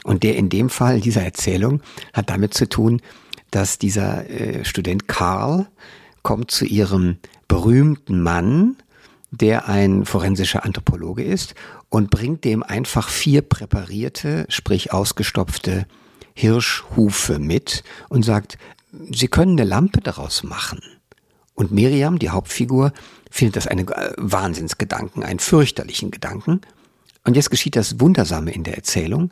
[0.03, 1.81] Und der in dem Fall dieser Erzählung
[2.13, 3.01] hat damit zu tun,
[3.51, 5.67] dass dieser äh, Student Karl
[6.23, 7.17] kommt zu ihrem
[7.47, 8.77] berühmten Mann,
[9.31, 11.55] der ein forensischer Anthropologe ist,
[11.89, 15.85] und bringt dem einfach vier präparierte, sprich ausgestopfte
[16.33, 18.57] Hirschhufe mit und sagt,
[19.11, 20.81] Sie können eine Lampe daraus machen.
[21.55, 22.91] Und Miriam, die Hauptfigur,
[23.31, 26.61] findet das einen äh, Wahnsinnsgedanken, einen fürchterlichen Gedanken.
[27.23, 29.31] Und jetzt geschieht das Wundersame in der Erzählung.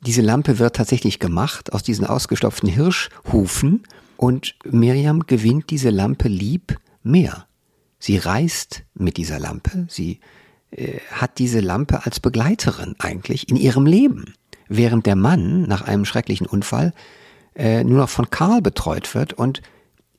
[0.00, 3.82] Diese Lampe wird tatsächlich gemacht aus diesen ausgestopften Hirschhufen
[4.16, 7.46] und Miriam gewinnt diese Lampe lieb mehr.
[7.98, 10.20] Sie reist mit dieser Lampe, sie
[10.72, 14.34] äh, hat diese Lampe als Begleiterin eigentlich in ihrem Leben,
[14.68, 16.92] während der Mann nach einem schrecklichen Unfall
[17.54, 19.62] äh, nur noch von Karl betreut wird und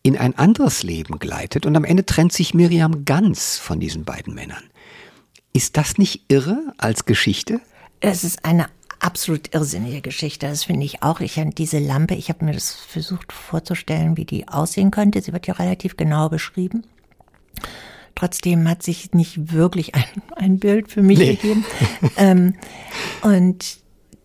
[0.03, 4.35] in ein anderes Leben gleitet und am Ende trennt sich Miriam ganz von diesen beiden
[4.35, 4.63] Männern.
[5.53, 7.61] Ist das nicht irre als Geschichte?
[8.01, 8.67] Es ist eine
[8.99, 10.47] absolut irrsinnige Geschichte.
[10.47, 11.21] Das finde ich auch.
[11.21, 15.21] Ich diese Lampe, ich habe mir das versucht vorzustellen, wie die aussehen könnte.
[15.21, 16.83] Sie wird ja relativ genau beschrieben.
[18.15, 20.03] Trotzdem hat sich nicht wirklich ein,
[20.35, 21.35] ein Bild für mich nee.
[21.35, 21.65] gegeben.
[22.17, 22.55] ähm,
[23.21, 23.77] und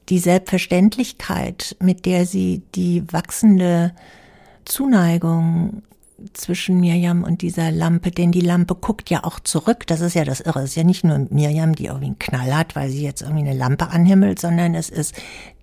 [0.08, 3.94] die Selbstverständlichkeit, mit der sie die wachsende
[4.68, 5.82] Zuneigung
[6.32, 9.86] zwischen Mirjam und dieser Lampe, denn die Lampe guckt ja auch zurück.
[9.86, 10.60] Das ist ja das Irre.
[10.60, 13.48] Es ist ja nicht nur Mirjam, die irgendwie einen Knall hat, weil sie jetzt irgendwie
[13.48, 15.14] eine Lampe anhimmelt, sondern es ist,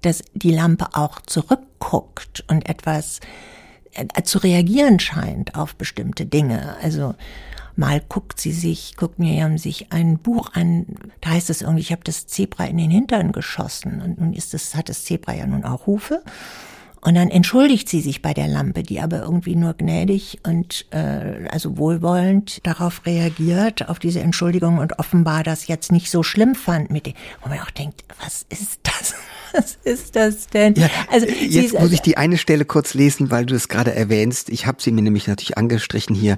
[0.01, 3.19] dass die Lampe auch zurückguckt und etwas
[3.93, 6.77] äh, zu reagieren scheint auf bestimmte Dinge.
[6.81, 7.15] Also
[7.75, 10.85] mal guckt sie sich, guckt Mirjam sich ein Buch an,
[11.19, 14.53] da heißt es irgendwie, ich habe das Zebra in den Hintern geschossen und nun ist
[14.53, 16.23] es, hat das Zebra ja nun auch Hufe.
[17.05, 21.47] Und dann entschuldigt sie sich bei der Lampe, die aber irgendwie nur gnädig und äh,
[21.51, 26.89] also wohlwollend darauf reagiert, auf diese Entschuldigung und offenbar das jetzt nicht so schlimm fand
[26.89, 27.13] mit dem,
[27.43, 29.13] wo man auch denkt, was ist das?
[29.53, 30.73] Was ist das denn?
[30.75, 34.49] Ja, also jetzt muss ich die eine Stelle kurz lesen, weil du es gerade erwähnst.
[34.49, 36.37] Ich habe sie mir nämlich natürlich angestrichen hier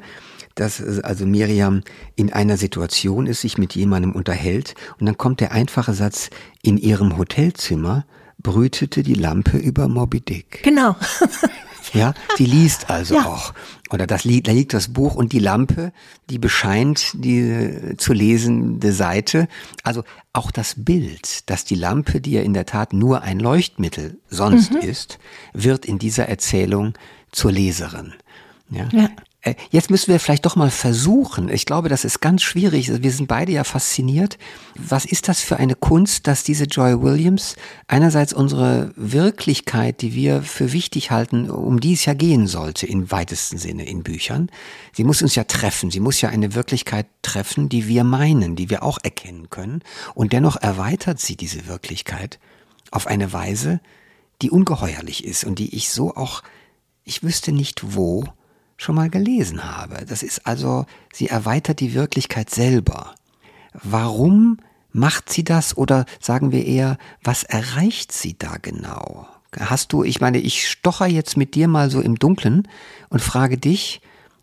[0.54, 1.84] dass also Miriam
[2.16, 6.30] in einer Situation ist, sich mit jemandem unterhält und dann kommt der einfache Satz,
[6.64, 8.06] in ihrem Hotelzimmer
[8.40, 10.62] brütete die Lampe über Moby Dick.
[10.64, 10.96] Genau.
[11.94, 13.26] ja, sie liest also ja.
[13.26, 13.54] auch.
[13.90, 15.94] Oder das liegt, da liegt das Buch und die Lampe,
[16.30, 19.48] die bescheint die zu lesende Seite.
[19.84, 24.20] Also auch das Bild, dass die Lampe, die ja in der Tat nur ein Leuchtmittel
[24.30, 24.80] sonst mhm.
[24.80, 25.20] ist,
[25.54, 26.94] wird in dieser Erzählung
[27.32, 28.14] zur Leserin.
[28.70, 28.90] Ja.
[28.92, 29.10] ja.
[29.48, 31.50] Äh, jetzt müssen wir vielleicht doch mal versuchen.
[31.50, 32.92] Ich glaube, das ist ganz schwierig.
[33.02, 34.38] Wir sind beide ja fasziniert.
[34.76, 37.56] Was ist das für eine Kunst, dass diese Joy Williams
[37.88, 43.10] einerseits unsere Wirklichkeit, die wir für wichtig halten, um die es ja gehen sollte, im
[43.12, 44.50] weitesten Sinne in Büchern,
[44.94, 45.92] sie muss uns ja treffen.
[45.92, 49.82] Sie muss ja eine Wirklichkeit treffen, die wir meinen, die wir auch erkennen können.
[50.14, 52.40] Und dennoch erweitert sie diese Wirklichkeit
[52.92, 53.80] auf eine Weise,
[54.42, 56.44] die ungeheuerlich ist und die ich so auch,
[57.04, 58.26] ich wüsste nicht wo,
[58.78, 60.06] schon mal gelesen habe.
[60.06, 63.16] Das ist also, sie erweitert die Wirklichkeit selber.
[63.74, 64.60] Warum
[64.92, 69.28] macht sie das oder sagen wir eher, was erreicht sie da genau?
[69.60, 72.68] Hast du, ich meine, ich stocher jetzt mit dir mal so im Dunkeln
[73.10, 74.02] und frage dich,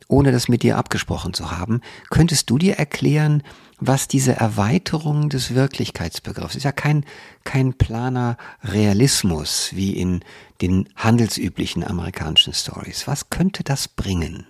[0.09, 3.43] ohne das mit dir abgesprochen zu haben, könntest du dir erklären,
[3.79, 7.05] was diese Erweiterung des Wirklichkeitsbegriffs ist ja kein,
[7.45, 10.21] kein planer Realismus wie in
[10.61, 13.07] den handelsüblichen amerikanischen Stories.
[13.07, 14.47] Was könnte das bringen?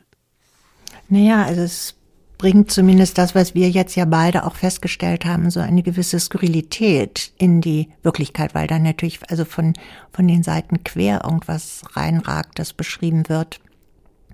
[1.08, 1.94] Naja, also es
[2.38, 7.32] bringt zumindest das, was wir jetzt ja beide auch festgestellt haben, so eine gewisse Skurrilität
[7.38, 9.72] in die Wirklichkeit, weil da natürlich also von,
[10.12, 13.60] von den Seiten quer irgendwas reinragt, das beschrieben wird.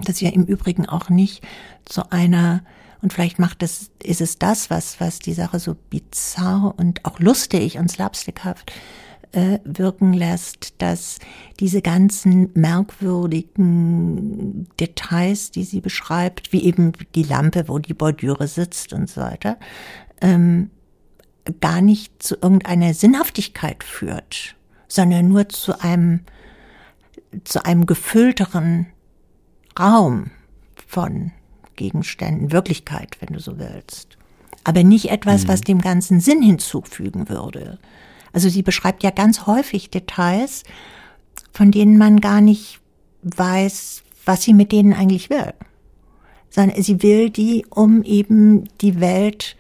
[0.05, 1.47] Das ja im Übrigen auch nicht
[1.85, 2.63] zu einer
[3.03, 7.19] und vielleicht macht es, ist es das, was, was die Sache so bizarr und auch
[7.19, 8.73] lustig und slapstickhaft
[9.33, 11.19] äh, wirken lässt, dass
[11.61, 18.93] diese ganzen merkwürdigen Details, die sie beschreibt, wie eben die Lampe, wo die Bordüre sitzt
[18.93, 19.57] und so weiter,
[20.21, 20.71] ähm,
[21.61, 24.57] gar nicht zu irgendeiner Sinnhaftigkeit führt,
[24.89, 26.21] sondern nur zu einem,
[27.45, 28.89] zu einem gefüllteren
[29.81, 30.31] Raum
[30.87, 31.33] von
[31.77, 34.19] Gegenständen, Wirklichkeit, wenn du so willst.
[34.65, 35.49] Aber nicht etwas, mhm.
[35.49, 37.79] was dem Ganzen Sinn hinzufügen würde.
[38.33, 40.65] Also sie beschreibt ja ganz häufig Details,
[41.53, 42.81] von denen man gar nicht
[43.23, 45.53] weiß, was sie mit denen eigentlich will.
[46.51, 49.57] Sondern sie will die, um eben die Welt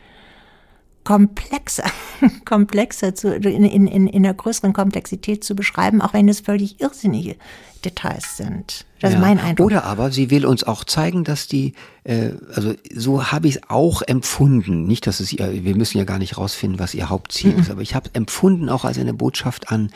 [1.11, 1.90] komplexer,
[2.44, 7.35] komplexer zu, in, in, in einer größeren Komplexität zu beschreiben, auch wenn es völlig irrsinnige
[7.85, 8.87] Details sind.
[9.01, 9.18] Das ja.
[9.18, 9.66] ist mein Eindruck.
[9.66, 11.73] Oder aber sie will uns auch zeigen, dass die,
[12.05, 14.87] äh, also so habe ich es auch empfunden.
[14.87, 17.59] Nicht, dass es ihr, wir müssen ja gar nicht rausfinden, was ihr Hauptziel mhm.
[17.59, 19.90] ist, aber ich habe empfunden auch als eine Botschaft an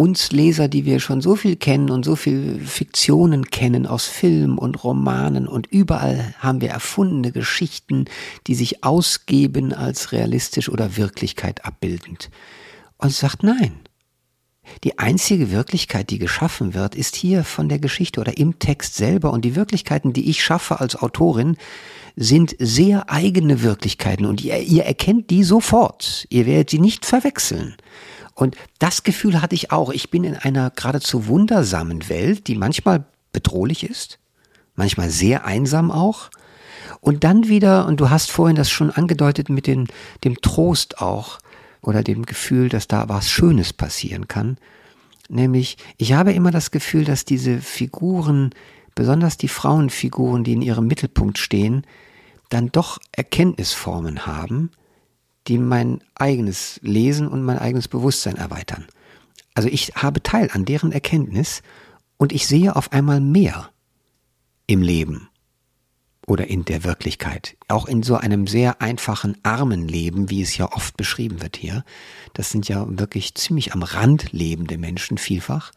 [0.00, 4.56] uns Leser, die wir schon so viel kennen und so viel Fiktionen kennen aus Filmen
[4.56, 8.04] und Romanen und überall haben wir erfundene Geschichten,
[8.46, 12.30] die sich ausgeben als realistisch oder Wirklichkeit abbildend.
[12.98, 13.72] Und sagt nein.
[14.84, 19.32] Die einzige Wirklichkeit, die geschaffen wird, ist hier von der Geschichte oder im Text selber
[19.32, 21.56] und die Wirklichkeiten, die ich schaffe als Autorin,
[22.14, 26.26] sind sehr eigene Wirklichkeiten und ihr, ihr erkennt die sofort.
[26.30, 27.76] Ihr werdet sie nicht verwechseln.
[28.38, 29.90] Und das Gefühl hatte ich auch.
[29.90, 34.20] Ich bin in einer geradezu wundersamen Welt, die manchmal bedrohlich ist,
[34.76, 36.30] manchmal sehr einsam auch.
[37.00, 39.88] Und dann wieder, und du hast vorhin das schon angedeutet mit den,
[40.22, 41.40] dem Trost auch
[41.82, 44.56] oder dem Gefühl, dass da was Schönes passieren kann.
[45.28, 48.50] Nämlich, ich habe immer das Gefühl, dass diese Figuren,
[48.94, 51.84] besonders die Frauenfiguren, die in ihrem Mittelpunkt stehen,
[52.50, 54.70] dann doch Erkenntnisformen haben,
[55.48, 58.86] die mein eigenes Lesen und mein eigenes Bewusstsein erweitern.
[59.54, 61.62] Also ich habe Teil an deren Erkenntnis
[62.16, 63.70] und ich sehe auf einmal mehr
[64.66, 65.28] im Leben
[66.26, 67.56] oder in der Wirklichkeit.
[67.68, 71.84] Auch in so einem sehr einfachen, armen Leben, wie es ja oft beschrieben wird hier.
[72.34, 75.72] Das sind ja wirklich ziemlich am Rand lebende Menschen vielfach.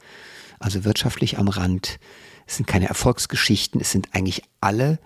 [0.60, 2.00] Also wirtschaftlich am Rand.
[2.46, 5.00] Es sind keine Erfolgsgeschichten, es sind eigentlich alle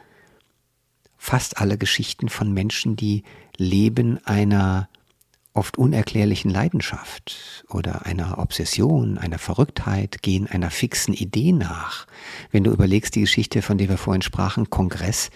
[1.26, 3.24] fast alle Geschichten von Menschen, die
[3.58, 4.90] leben einer
[5.54, 12.06] oft unerklärlichen Leidenschaft oder einer Obsession, einer Verrücktheit, gehen einer fixen Idee nach.
[12.52, 15.32] Wenn du überlegst, die Geschichte, von der wir vorhin sprachen, Kongress,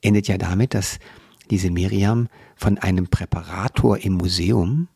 [0.00, 0.98] endet ja damit, dass
[1.50, 4.88] diese Miriam von einem Präparator im Museum,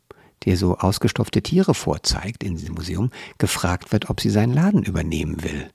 [0.46, 5.42] der so ausgestopfte Tiere vorzeigt in diesem Museum, gefragt wird, ob sie seinen Laden übernehmen
[5.42, 5.68] will.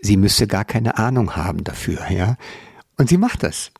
[0.00, 2.36] Sie müsste gar keine Ahnung haben dafür, ja.
[2.96, 3.72] Und sie macht das.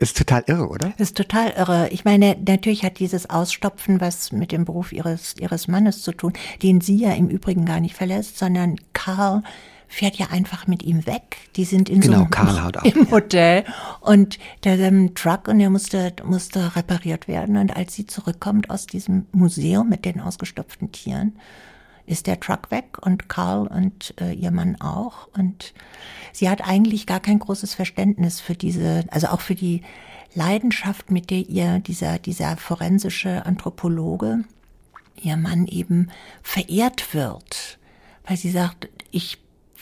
[0.00, 0.92] Ist total irre, oder?
[0.96, 1.88] Ist total irre.
[1.90, 6.34] Ich meine, natürlich hat dieses Ausstopfen was mit dem Beruf ihres, ihres Mannes zu tun,
[6.62, 9.42] den sie ja im Übrigen gar nicht verlässt, sondern Karl
[9.88, 11.38] fährt ja einfach mit ihm weg.
[11.56, 13.64] Die sind in genau, so Karl haut ab, im Hotel
[14.00, 17.56] und der ähm, Truck und der musste, musste repariert werden.
[17.56, 21.36] Und als sie zurückkommt aus diesem Museum mit den ausgestopften Tieren,
[22.08, 25.28] ist der Truck weg und Karl und äh, ihr Mann auch.
[25.36, 25.74] Und
[26.32, 29.82] sie hat eigentlich gar kein großes Verständnis für diese, also auch für die
[30.34, 34.44] Leidenschaft, mit der ihr dieser, dieser forensische Anthropologe,
[35.22, 36.10] ihr Mann eben
[36.42, 37.78] verehrt wird.
[38.26, 39.38] Weil sie sagt, ich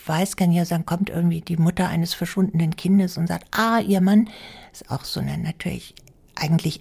[0.06, 4.00] weiß, kann ja sagen, kommt irgendwie die Mutter eines verschwundenen Kindes und sagt, ah, ihr
[4.00, 4.30] Mann
[4.72, 5.94] ist auch so eine natürlich
[6.34, 6.80] eigentlich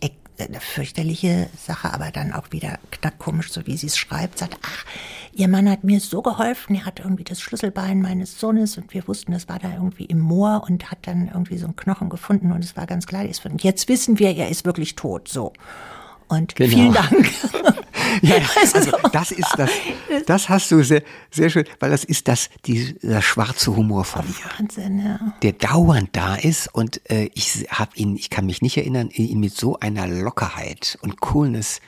[0.59, 2.79] fürchterliche Sache, aber dann auch wieder
[3.17, 4.85] komisch, so wie sie es schreibt, sagt, ach,
[5.35, 9.07] ihr Mann hat mir so geholfen, er hat irgendwie das Schlüsselbein meines Sohnes und wir
[9.07, 12.51] wussten, das war da irgendwie im Moor und hat dann irgendwie so einen Knochen gefunden
[12.51, 15.27] und es war ganz klar, er ist und jetzt wissen wir, er ist wirklich tot,
[15.27, 15.53] so.
[16.27, 16.69] Und genau.
[16.71, 17.31] vielen Dank.
[18.21, 18.35] ja,
[18.73, 19.71] also das ist das,
[20.25, 24.59] das hast du sehr, sehr schön, weil das ist das, dieser schwarze Humor von ihr.
[24.59, 25.19] Wahnsinn, ja.
[25.41, 29.39] Der dauernd da ist und äh, ich habe ihn, ich kann mich nicht erinnern, ihn
[29.39, 31.81] mit so einer Lockerheit und Coolness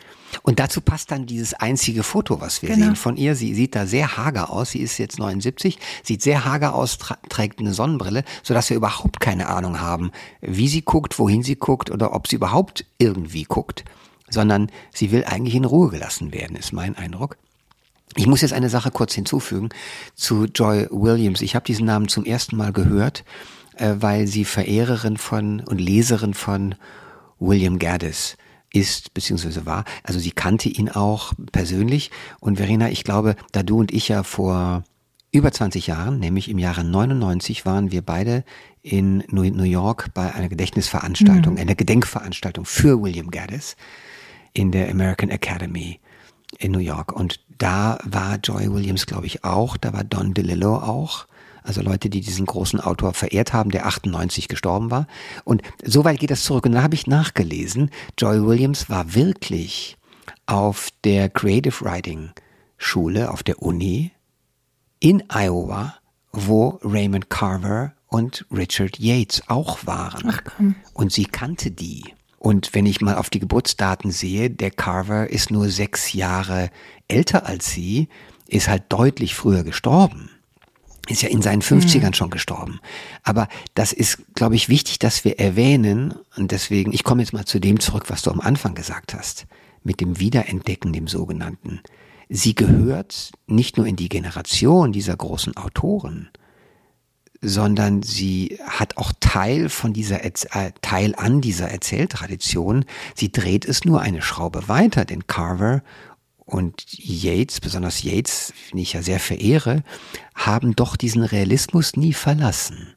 [0.43, 2.85] und dazu passt dann dieses einzige Foto, was wir genau.
[2.85, 3.35] sehen von ihr.
[3.35, 4.71] Sie sieht da sehr hager aus.
[4.71, 6.97] Sie ist jetzt 79, sieht sehr hager aus,
[7.29, 10.11] trägt eine Sonnenbrille, sodass wir überhaupt keine Ahnung haben,
[10.41, 13.85] wie sie guckt, wohin sie guckt oder ob sie überhaupt irgendwie guckt.
[14.29, 17.37] Sondern sie will eigentlich in Ruhe gelassen werden, ist mein Eindruck.
[18.15, 19.69] Ich muss jetzt eine Sache kurz hinzufügen
[20.15, 21.41] zu Joy Williams.
[21.41, 23.23] Ich habe diesen Namen zum ersten Mal gehört,
[23.75, 26.75] äh, weil sie Verehrerin von und Leserin von
[27.39, 28.37] William Gaddis
[28.79, 29.85] ist beziehungsweise war.
[30.03, 32.11] Also sie kannte ihn auch persönlich.
[32.39, 34.83] Und Verena, ich glaube, da du und ich ja vor
[35.31, 38.43] über 20 Jahren, nämlich im Jahre 99, waren wir beide
[38.81, 41.59] in New York bei einer Gedächtnisveranstaltung, mhm.
[41.59, 43.75] einer Gedenkveranstaltung für William Gaddis
[44.53, 45.99] in der American Academy
[46.59, 47.11] in New York.
[47.11, 51.27] Und da war Joy Williams, glaube ich, auch, da war Don DeLillo auch
[51.67, 55.07] also Leute, die diesen großen Autor verehrt haben, der 98 gestorben war.
[55.43, 56.65] Und so weit geht das zurück.
[56.65, 59.97] Und dann habe ich nachgelesen, Joy Williams war wirklich
[60.45, 62.31] auf der Creative Writing
[62.77, 64.11] Schule, auf der Uni
[64.99, 65.95] in Iowa,
[66.31, 70.23] wo Raymond Carver und Richard Yates auch waren.
[70.27, 70.75] Ach komm.
[70.93, 72.03] Und sie kannte die.
[72.39, 76.69] Und wenn ich mal auf die Geburtsdaten sehe, der Carver ist nur sechs Jahre
[77.07, 78.07] älter als sie,
[78.47, 80.29] ist halt deutlich früher gestorben.
[81.07, 82.13] Ist ja in seinen 50ern mhm.
[82.13, 82.79] schon gestorben.
[83.23, 86.13] Aber das ist, glaube ich, wichtig, dass wir erwähnen.
[86.35, 89.45] Und deswegen, ich komme jetzt mal zu dem zurück, was du am Anfang gesagt hast.
[89.83, 91.81] Mit dem Wiederentdecken, dem sogenannten.
[92.29, 96.29] Sie gehört nicht nur in die Generation dieser großen Autoren,
[97.41, 100.31] sondern sie hat auch Teil von dieser äh,
[100.81, 102.85] Teil an dieser Erzähltradition.
[103.15, 105.83] Sie dreht es nur eine Schraube weiter, denn Carver
[106.47, 109.83] und Yates, besonders Yates, den ich ja sehr verehre,
[110.33, 112.95] haben doch diesen Realismus nie verlassen.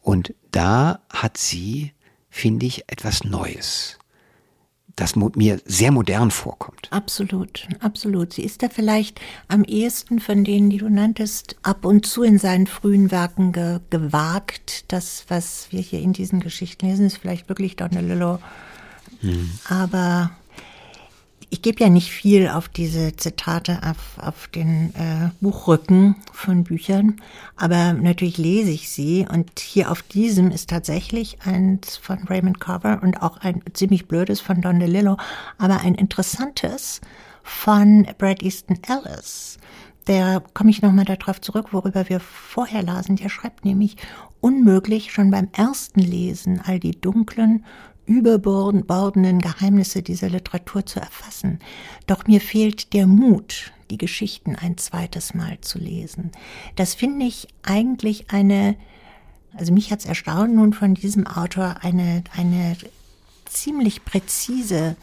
[0.00, 1.92] Und da hat sie,
[2.30, 3.98] finde ich, etwas Neues
[4.96, 6.88] das mir sehr modern vorkommt.
[6.90, 8.32] Absolut, absolut.
[8.32, 12.38] Sie ist da vielleicht am ehesten von denen, die du nanntest, ab und zu in
[12.38, 14.86] seinen frühen Werken ge gewagt.
[14.88, 18.38] Das, was wir hier in diesen Geschichten lesen, ist vielleicht wirklich Donalillo.
[19.20, 19.50] Hm.
[19.68, 20.30] Aber
[21.48, 27.20] ich gebe ja nicht viel auf diese Zitate auf, auf den äh, Buchrücken von Büchern,
[27.56, 33.00] aber natürlich lese ich sie und hier auf diesem ist tatsächlich eins von Raymond Carver
[33.02, 35.16] und auch ein ziemlich blödes von Don DeLillo,
[35.58, 37.00] aber ein interessantes
[37.42, 39.58] von Brad Easton Ellis.
[40.08, 43.16] Der komme ich nochmal darauf zurück, worüber wir vorher lasen.
[43.16, 43.96] Der schreibt nämlich
[44.40, 47.64] unmöglich schon beim ersten Lesen all die dunklen,
[48.06, 51.58] überbordenden Geheimnisse dieser Literatur zu erfassen.
[52.06, 56.30] Doch mir fehlt der Mut, die Geschichten ein zweites Mal zu lesen.
[56.76, 58.76] Das finde ich eigentlich eine,
[59.54, 62.76] also mich hat's erstaunt nun von diesem Autor, eine, eine
[63.44, 64.96] ziemlich präzise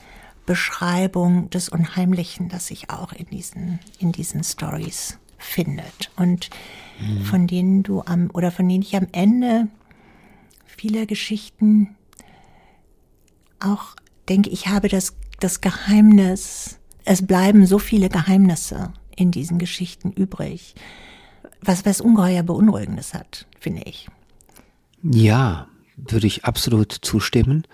[0.45, 6.11] Beschreibung des Unheimlichen, das sich auch in diesen, in diesen Stories findet.
[6.15, 6.49] Und
[6.99, 7.23] mhm.
[7.23, 9.67] von denen du am, oder von denen ich am Ende
[10.65, 11.95] viele Geschichten
[13.63, 13.95] auch
[14.29, 20.75] denke, ich habe das, das Geheimnis, es bleiben so viele Geheimnisse in diesen Geschichten übrig,
[21.61, 24.07] was was ungeheuer Beunruhigendes hat, finde ich.
[25.03, 27.65] Ja, würde ich absolut zustimmen.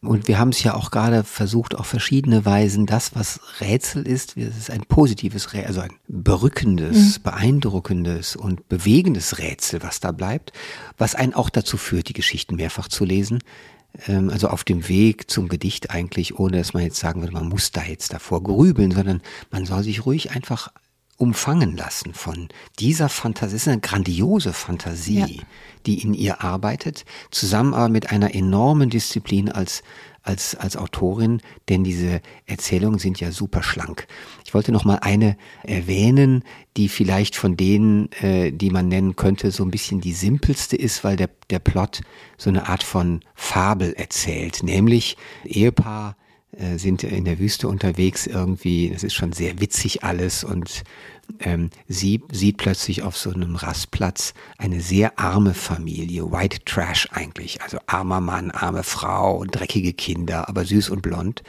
[0.00, 4.36] Und wir haben es ja auch gerade versucht, auf verschiedene Weisen, das, was Rätsel ist,
[4.36, 7.22] es ist ein positives, also ein berückendes, mhm.
[7.22, 10.52] beeindruckendes und bewegendes Rätsel, was da bleibt,
[10.98, 13.38] was einen auch dazu führt, die Geschichten mehrfach zu lesen,
[14.06, 17.70] also auf dem Weg zum Gedicht eigentlich, ohne dass man jetzt sagen würde, man muss
[17.70, 20.72] da jetzt davor grübeln, sondern man soll sich ruhig einfach
[21.16, 22.48] umfangen lassen von
[22.80, 23.56] dieser Fantasie.
[23.56, 25.42] Es ist eine grandiose Fantasie, ja.
[25.86, 29.82] die in ihr arbeitet, zusammen aber mit einer enormen Disziplin als
[30.24, 34.06] als, als Autorin, denn diese Erzählungen sind ja super schlank.
[34.44, 36.42] Ich wollte noch mal eine erwähnen,
[36.76, 41.04] die vielleicht von denen, äh, die man nennen könnte, so ein bisschen die simpelste ist,
[41.04, 42.00] weil der, der Plot
[42.38, 46.16] so eine Art von Fabel erzählt, nämlich Ehepaar
[46.52, 50.84] äh, sind in der Wüste unterwegs irgendwie, das ist schon sehr witzig alles und
[51.40, 57.62] ähm, sie sieht plötzlich auf so einem Rastplatz eine sehr arme Familie, White Trash eigentlich,
[57.62, 61.42] also armer Mann, arme Frau, dreckige Kinder, aber süß und blond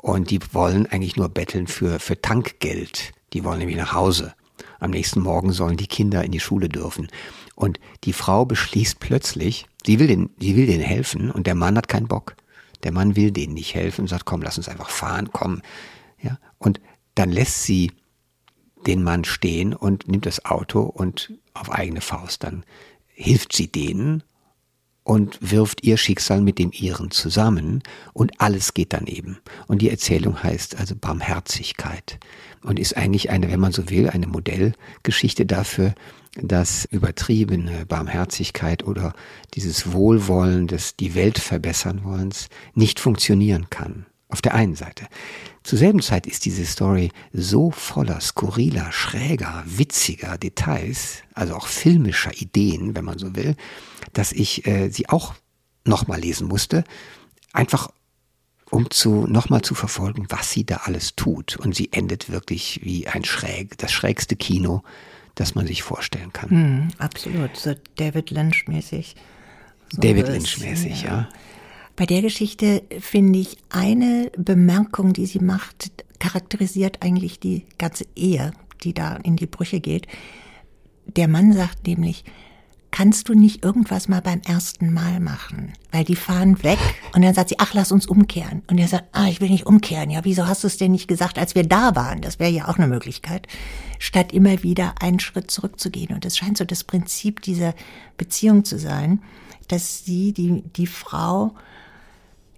[0.00, 4.34] und die wollen eigentlich nur betteln für, für Tankgeld, die wollen nämlich nach Hause.
[4.80, 7.08] Am nächsten Morgen sollen die Kinder in die Schule dürfen.
[7.56, 11.76] Und die Frau beschließt plötzlich, sie will den, sie will denen helfen und der Mann
[11.76, 12.36] hat keinen Bock.
[12.84, 15.62] Der Mann will denen nicht helfen und sagt, komm, lass uns einfach fahren, komm.
[16.22, 16.80] Ja, und
[17.16, 17.90] dann lässt sie
[18.88, 22.64] den Mann stehen und nimmt das Auto und auf eigene Faust dann
[23.06, 24.22] hilft sie denen
[25.02, 27.82] und wirft ihr Schicksal mit dem ihren zusammen
[28.12, 29.38] und alles geht daneben.
[29.66, 32.18] Und die Erzählung heißt also Barmherzigkeit
[32.62, 35.94] und ist eigentlich eine, wenn man so will, eine Modellgeschichte dafür,
[36.40, 39.14] dass übertriebene Barmherzigkeit oder
[39.54, 44.06] dieses Wohlwollen des die Welt verbessern wollens nicht funktionieren kann.
[44.30, 45.06] Auf der einen Seite.
[45.62, 52.32] Zur selben Zeit ist diese Story so voller skurriler, schräger, witziger Details, also auch filmischer
[52.34, 53.56] Ideen, wenn man so will,
[54.12, 55.34] dass ich äh, sie auch
[55.84, 56.84] nochmal lesen musste,
[57.52, 57.90] einfach
[58.70, 61.56] um zu nochmal zu verfolgen, was sie da alles tut.
[61.56, 64.82] Und sie endet wirklich wie ein schräg, das schrägste Kino,
[65.34, 66.50] das man sich vorstellen kann.
[66.50, 69.14] Mm, absolut, so David Lynch-mäßig.
[69.92, 71.08] So David Lynch-mäßig, ja.
[71.08, 71.28] ja.
[71.98, 75.90] Bei der Geschichte finde ich eine Bemerkung, die sie macht,
[76.20, 78.52] charakterisiert eigentlich die ganze Ehe,
[78.84, 80.06] die da in die Brüche geht.
[81.16, 82.22] Der Mann sagt nämlich,
[82.92, 85.72] kannst du nicht irgendwas mal beim ersten Mal machen?
[85.90, 86.78] Weil die fahren weg
[87.16, 88.62] und dann sagt sie, ach, lass uns umkehren.
[88.70, 90.10] Und er sagt, ah, ich will nicht umkehren.
[90.10, 92.20] Ja, wieso hast du es denn nicht gesagt, als wir da waren?
[92.20, 93.48] Das wäre ja auch eine Möglichkeit.
[93.98, 96.14] Statt immer wieder einen Schritt zurückzugehen.
[96.14, 97.74] Und es scheint so das Prinzip dieser
[98.16, 99.20] Beziehung zu sein,
[99.66, 101.56] dass sie, die, die Frau,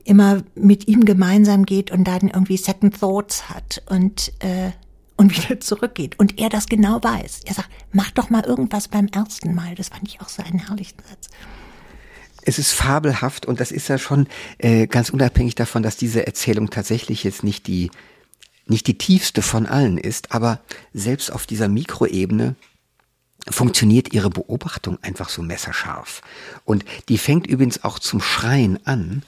[0.05, 4.71] immer mit ihm gemeinsam geht und dann irgendwie Second Thoughts hat und äh,
[5.17, 6.19] und wieder zurückgeht.
[6.19, 7.43] Und er das genau weiß.
[7.45, 9.75] Er sagt, mach doch mal irgendwas beim ersten Mal.
[9.75, 11.29] Das fand ich auch so einen herrlichen Satz.
[12.43, 14.27] Es ist fabelhaft und das ist ja schon
[14.57, 17.91] äh, ganz unabhängig davon, dass diese Erzählung tatsächlich jetzt nicht die
[18.67, 20.61] nicht die tiefste von allen ist, aber
[20.95, 22.55] selbst auf dieser Mikroebene
[23.49, 26.23] funktioniert ihre Beobachtung einfach so messerscharf.
[26.65, 29.23] Und die fängt übrigens auch zum Schreien an,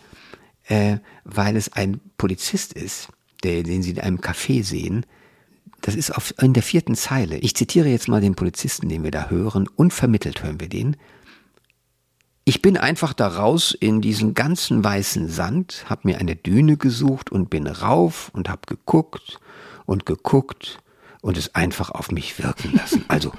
[0.72, 3.08] äh, weil es ein Polizist ist,
[3.42, 5.04] der, den sie in einem Café sehen.
[5.82, 7.36] Das ist auf, in der vierten Zeile.
[7.38, 9.68] Ich zitiere jetzt mal den Polizisten, den wir da hören.
[9.76, 10.96] Unvermittelt hören wir den.
[12.44, 17.30] Ich bin einfach da raus in diesen ganzen weißen Sand, hab mir eine Düne gesucht
[17.30, 19.40] und bin rauf und hab geguckt
[19.84, 20.78] und geguckt
[21.20, 23.04] und es einfach auf mich wirken lassen.
[23.08, 23.32] Also,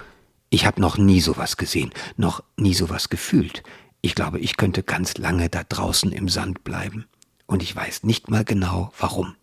[0.52, 3.64] ich habe noch nie sowas gesehen, noch nie sowas gefühlt.
[4.02, 7.06] Ich glaube, ich könnte ganz lange da draußen im Sand bleiben.
[7.54, 9.36] Und ich weiß nicht mal genau warum.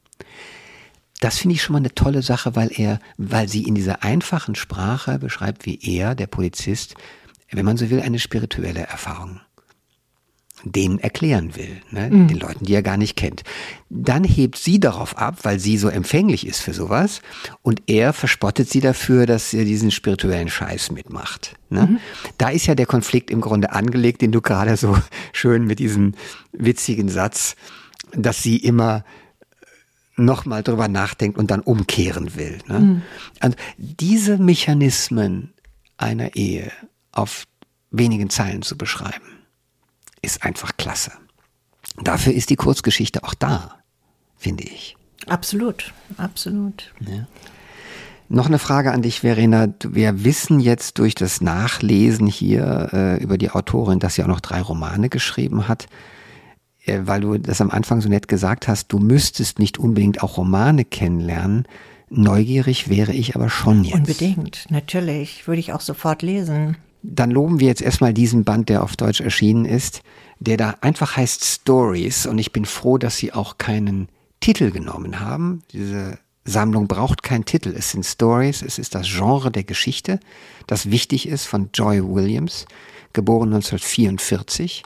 [1.20, 4.56] Das finde ich schon mal eine tolle Sache, weil er, weil sie in dieser einfachen
[4.56, 6.96] Sprache beschreibt, wie er, der Polizist,
[7.52, 9.40] wenn man so will, eine spirituelle Erfahrung
[10.64, 12.10] denen erklären will, ne?
[12.10, 12.28] Mhm.
[12.28, 13.44] den Leuten, die er gar nicht kennt.
[13.88, 17.22] Dann hebt sie darauf ab, weil sie so empfänglich ist für sowas,
[17.62, 21.56] und er verspottet sie dafür, dass sie diesen spirituellen Scheiß mitmacht.
[21.70, 21.82] Ne?
[21.82, 21.98] Mhm.
[22.38, 24.98] Da ist ja der Konflikt im Grunde angelegt, den du gerade so
[25.32, 26.12] schön mit diesem
[26.52, 27.56] witzigen Satz,
[28.14, 29.04] dass sie immer
[30.16, 32.58] nochmal drüber nachdenkt und dann umkehren will.
[32.68, 32.80] Ne?
[32.80, 33.02] Mhm.
[33.40, 35.52] Also diese Mechanismen
[35.96, 36.70] einer Ehe
[37.12, 37.44] auf
[37.90, 39.38] wenigen Zeilen zu beschreiben,
[40.22, 41.12] ist einfach klasse.
[42.02, 43.78] Dafür ist die Kurzgeschichte auch da,
[44.36, 44.96] finde ich.
[45.26, 46.92] Absolut, absolut.
[47.00, 47.26] Ja.
[48.28, 49.68] Noch eine Frage an dich, Verena.
[49.82, 54.40] Wir wissen jetzt durch das Nachlesen hier äh, über die Autorin, dass sie auch noch
[54.40, 55.88] drei Romane geschrieben hat.
[56.84, 60.36] Äh, weil du das am Anfang so nett gesagt hast, du müsstest nicht unbedingt auch
[60.36, 61.66] Romane kennenlernen.
[62.08, 63.94] Neugierig wäre ich aber schon jetzt.
[63.94, 65.46] Unbedingt, natürlich.
[65.46, 66.76] Würde ich auch sofort lesen.
[67.02, 70.02] Dann loben wir jetzt erstmal diesen Band, der auf Deutsch erschienen ist,
[70.38, 72.26] der da einfach heißt Stories.
[72.26, 74.08] Und ich bin froh, dass sie auch keinen
[74.40, 75.62] Titel genommen haben.
[75.72, 77.74] Diese Sammlung braucht keinen Titel.
[77.76, 78.62] Es sind Stories.
[78.62, 80.18] Es ist das Genre der Geschichte,
[80.66, 82.66] das wichtig ist von Joy Williams,
[83.12, 84.82] geboren 1944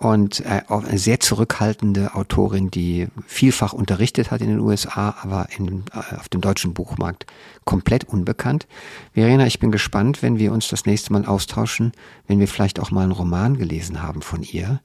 [0.00, 5.84] und äh, eine sehr zurückhaltende Autorin, die vielfach unterrichtet hat in den USA, aber in,
[5.92, 7.26] äh, auf dem deutschen Buchmarkt
[7.66, 8.66] komplett unbekannt.
[9.12, 11.92] Verena, ich bin gespannt, wenn wir uns das nächste Mal austauschen,
[12.26, 14.80] wenn wir vielleicht auch mal einen Roman gelesen haben von ihr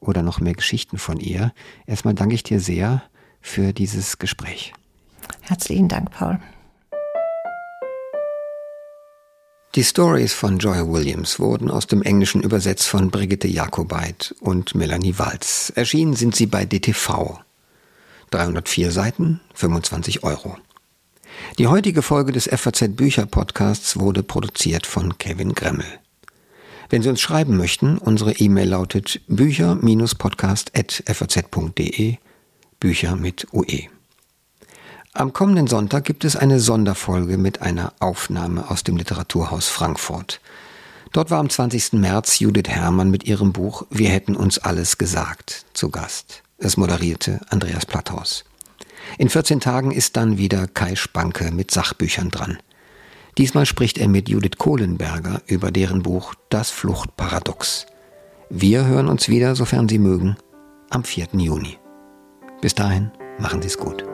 [0.00, 1.52] oder noch mehr Geschichten von ihr.
[1.86, 3.04] Erstmal danke ich dir sehr
[3.40, 4.72] für dieses Gespräch.
[5.42, 6.40] Herzlichen Dank, Paul.
[9.76, 15.18] Die Stories von Joy Williams wurden aus dem Englischen übersetzt von Brigitte Jakobait und Melanie
[15.18, 15.70] Walz.
[15.76, 17.38] Erschienen sind sie bei DTV.
[18.30, 20.56] 304 Seiten, 25 Euro.
[21.58, 25.84] Die heutige Folge des FAZ Bücher Podcasts wurde produziert von Kevin Gremmel.
[26.88, 32.16] Wenn Sie uns schreiben möchten, unsere E-Mail lautet bücher-podcast.faz.de,
[32.80, 33.90] Bücher mit UE.
[35.16, 40.42] Am kommenden Sonntag gibt es eine Sonderfolge mit einer Aufnahme aus dem Literaturhaus Frankfurt.
[41.12, 41.94] Dort war am 20.
[41.94, 46.42] März Judith Herrmann mit ihrem Buch Wir hätten uns alles gesagt zu Gast.
[46.58, 48.44] Es moderierte Andreas Platthaus.
[49.16, 52.58] In 14 Tagen ist dann wieder Kai Spanke mit Sachbüchern dran.
[53.38, 57.86] Diesmal spricht er mit Judith Kohlenberger über deren Buch Das Fluchtparadox.
[58.50, 60.36] Wir hören uns wieder, sofern Sie mögen,
[60.90, 61.28] am 4.
[61.32, 61.78] Juni.
[62.60, 64.04] Bis dahin, machen Sie es gut.